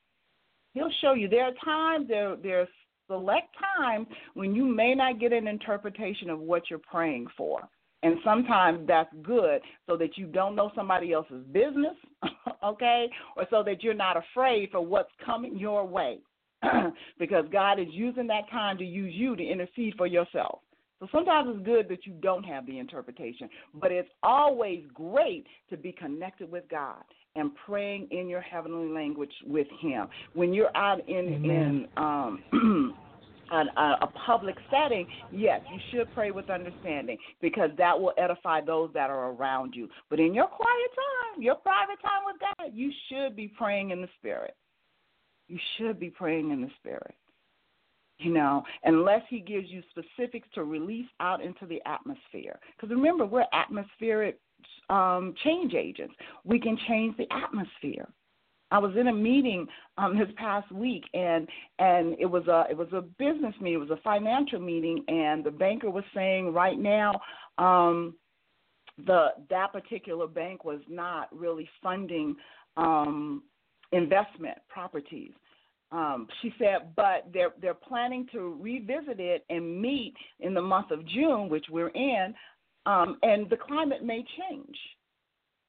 [0.74, 1.28] He'll show you.
[1.28, 2.68] There are times, there there are
[3.08, 7.68] select times when you may not get an interpretation of what you're praying for.
[8.02, 11.96] And sometimes that's good so that you don't know somebody else's business,
[12.64, 13.08] okay?
[13.36, 16.18] Or so that you're not afraid for what's coming your way.
[17.18, 20.60] because God is using that time to use you to intercede for yourself.
[21.00, 25.76] So sometimes it's good that you don't have the interpretation, but it's always great to
[25.76, 27.02] be connected with God
[27.36, 30.08] and praying in your heavenly language with Him.
[30.34, 31.88] When you're out in Amen.
[31.96, 32.94] in um,
[33.52, 38.90] a, a public setting, yes, you should pray with understanding because that will edify those
[38.94, 39.88] that are around you.
[40.10, 44.02] But in your quiet time, your private time with God, you should be praying in
[44.02, 44.56] the Spirit.
[45.48, 47.14] You should be praying in the Spirit
[48.18, 52.58] you know, unless he gives you specifics to release out into the atmosphere.
[52.76, 54.38] Because remember, we're atmospheric
[54.90, 56.14] um, change agents.
[56.44, 58.08] We can change the atmosphere.
[58.70, 62.76] I was in a meeting um, this past week, and and it was a it
[62.76, 66.78] was a business meeting, it was a financial meeting, and the banker was saying right
[66.78, 67.12] now
[67.56, 68.14] um,
[69.06, 72.36] the that particular bank was not really funding
[72.76, 73.42] um,
[73.92, 75.32] investment properties.
[75.90, 80.90] Um, she said, but they're they're planning to revisit it and meet in the month
[80.90, 82.34] of June, which we're in,
[82.84, 84.76] um, and the climate may change,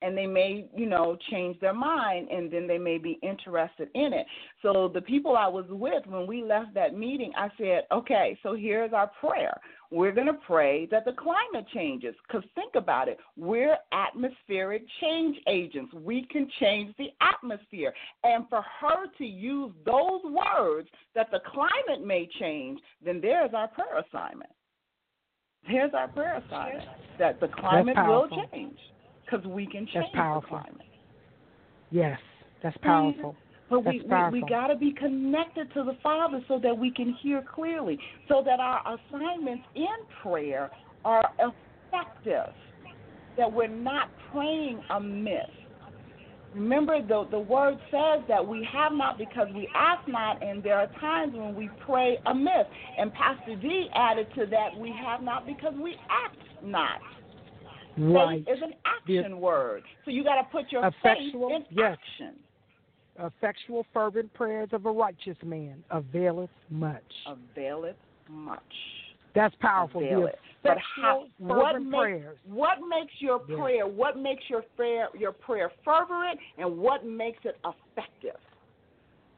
[0.02, 4.14] and they may you know change their mind, and then they may be interested in
[4.14, 4.26] it.
[4.62, 8.56] So the people I was with when we left that meeting, I said, okay, so
[8.56, 9.60] here's our prayer.
[9.91, 12.14] We're going to pray that the climate changes.
[12.28, 15.91] Because think about it, we're atmospheric change agents.
[15.93, 17.91] We can change the atmosphere.
[18.24, 23.68] And for her to use those words that the climate may change, then there's our
[23.70, 24.52] prayer assignment.
[25.68, 26.88] There's our prayer assignment
[27.18, 28.78] that the climate will change
[29.30, 30.50] because we can That's change the powerful.
[30.50, 30.88] climate.
[31.92, 32.20] Yes,
[32.64, 33.36] that's powerful.
[33.70, 34.04] But That's we,
[34.34, 38.00] we, we got to be connected to the Father so that we can hear clearly,
[38.28, 39.86] so that our assignments in
[40.24, 40.72] prayer
[41.06, 42.54] are effective,
[43.38, 45.50] that we're not praying amiss.
[46.56, 50.80] Remember, the, the word says that we have not because we ask not, and there
[50.80, 52.66] are times when we pray amiss.
[52.98, 57.00] And Pastor D added to that, we have not because we act not.
[58.00, 58.45] Right.
[58.45, 59.84] Faith is an action word.
[60.06, 61.97] So you got to put your Effectual, faith in yes.
[62.20, 62.36] action.
[63.20, 67.04] Effectual, fervent prayers of a righteous man availeth much.
[67.28, 67.95] Availeth
[68.30, 68.60] much.
[69.36, 70.02] That's powerful.
[70.02, 70.39] avail it.
[70.64, 73.56] But how, what makes what makes your Yeah.
[73.58, 73.88] prayer?
[73.88, 78.39] What makes your prayer your prayer fervent, and what makes it effective?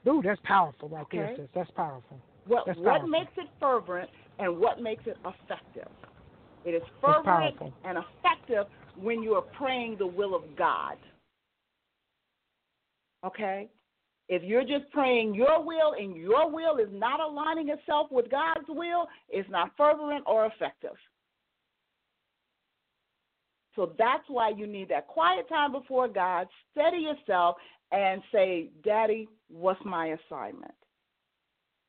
[0.08, 1.36] Ooh, that's powerful right there, Okay.
[1.38, 1.50] sis.
[1.54, 2.20] That's powerful.
[2.46, 4.10] What That's what makes it fervent,
[4.40, 5.88] and what makes it effective?
[6.66, 8.66] It is fervent and effective
[8.98, 10.98] when you are praying the will of God.
[13.26, 13.70] Okay.
[14.30, 18.68] If you're just praying your will and your will is not aligning itself with God's
[18.70, 20.96] will, it's not fervent or effective.
[23.76, 26.48] So that's why you need that quiet time before God.
[26.72, 27.56] Steady yourself
[27.92, 30.74] and say, Daddy, what's my assignment?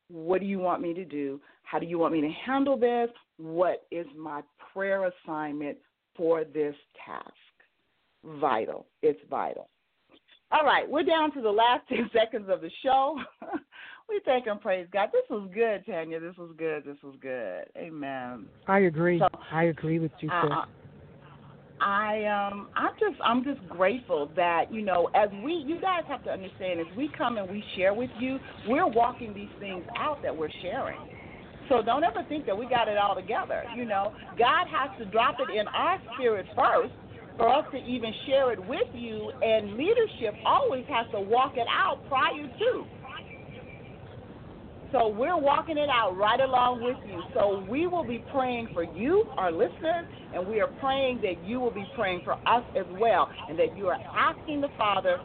[0.09, 1.41] What do you want me to do?
[1.62, 3.09] How do you want me to handle this?
[3.43, 5.76] What is my prayer assignment
[6.16, 7.34] for this task?
[8.40, 8.86] Vital.
[9.03, 9.68] It's vital.
[10.53, 13.18] All right, we're down to the last 10 seconds of the show.
[14.09, 15.09] we thank and praise God.
[15.12, 16.20] This was good, Tanya.
[16.20, 16.84] This was good.
[16.84, 17.64] This was good.
[17.76, 18.47] Amen.
[18.68, 19.18] I agree.
[19.18, 20.51] So, I agree with you, sis.
[20.53, 20.64] Uh,
[21.80, 26.22] I um I'm just I'm just grateful that you know as we you guys have
[26.24, 28.38] to understand as we come and we share with you
[28.68, 31.01] we're walking these things out that we're sharing.
[31.69, 33.65] So don't ever think that we got it all together.
[33.77, 36.93] You know God has to drop it in our spirit first
[37.37, 41.67] for us to even share it with you, and leadership always has to walk it
[41.71, 42.85] out prior to.
[44.93, 47.23] So we're walking it out right along with you.
[47.33, 50.05] So we will be praying for you, our listeners,
[50.35, 53.77] and we are praying that you will be praying for us as well, and that
[53.77, 55.19] you are asking the Father,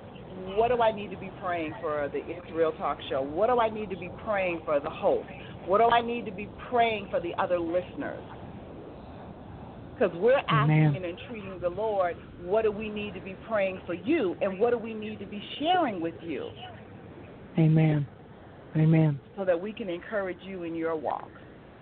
[0.55, 3.21] what do I need to be praying for the It's Real Talk Show?
[3.21, 5.27] What do I need to be praying for the host?
[5.67, 8.23] What do I need to be praying for the other listeners?
[9.93, 10.95] Because we're asking Amen.
[10.95, 14.71] and entreating the Lord, what do we need to be praying for you, and what
[14.71, 16.49] do we need to be sharing with you,
[17.57, 18.07] Amen.
[18.75, 19.19] Amen.
[19.35, 21.29] so that we can encourage you in your walk.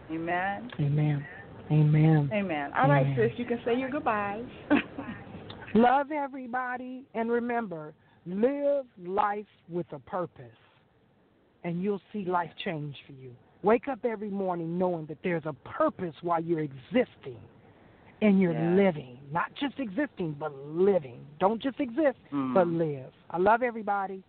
[0.09, 0.71] Amen.
[0.79, 1.25] Amen.
[1.69, 2.29] Amen.
[2.33, 2.71] Amen.
[2.77, 3.29] All right, Amen.
[3.29, 4.45] sis, you can say your goodbyes.
[5.75, 7.93] Love everybody, and remember,
[8.25, 10.45] live life with a purpose,
[11.63, 13.31] and you'll see life change for you.
[13.65, 17.39] Wake up every morning knowing that there's a purpose while you're existing
[18.21, 18.75] and you're Yeah.
[18.75, 19.17] living.
[19.31, 21.25] Not just existing, but living.
[21.39, 22.53] Don't just exist, Mm.
[22.53, 23.11] but live.
[23.31, 24.23] I love everybody.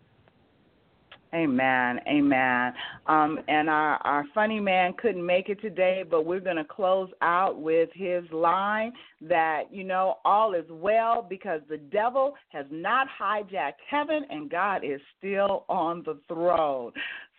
[1.35, 2.01] Amen.
[2.07, 2.73] Amen.
[3.09, 7.11] Um, and our, our funny man couldn't make it today, but we're going to close
[7.21, 13.07] out with his line that, you know, all is well because the devil has not
[13.21, 16.93] hijacked heaven and God is still on the throne.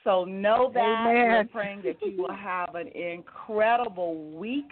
[0.07, 1.03] So know that.
[1.05, 4.71] We're praying that you will have an incredible week.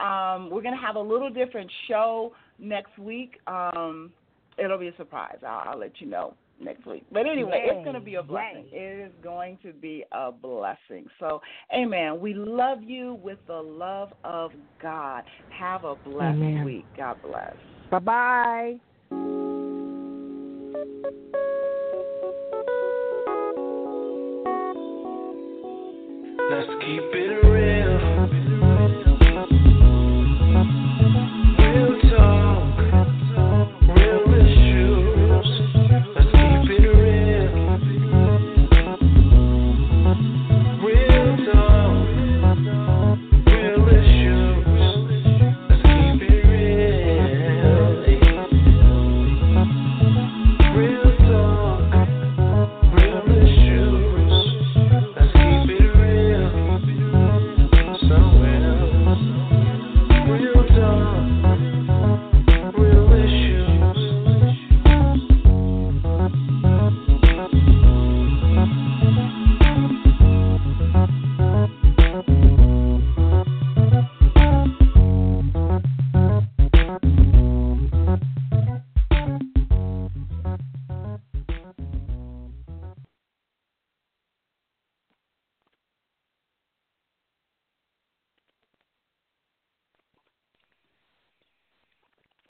[0.00, 3.38] Um, we're going to have a little different show next week.
[3.46, 4.12] Um,
[4.58, 5.38] it'll be a surprise.
[5.46, 7.04] I'll, I'll let you know next week.
[7.12, 8.66] But anyway, it's going to be a blessing.
[8.72, 8.78] yay.
[8.78, 11.06] It is going to be a blessing.
[11.20, 11.40] So,
[11.72, 12.18] amen.
[12.18, 14.50] We love you with the love of
[14.82, 15.22] God.
[15.56, 16.64] Have a blessed Amen.
[16.64, 16.86] week.
[16.96, 17.54] God bless.
[17.88, 18.78] Bye bye.
[26.52, 27.61] Let's keep it real.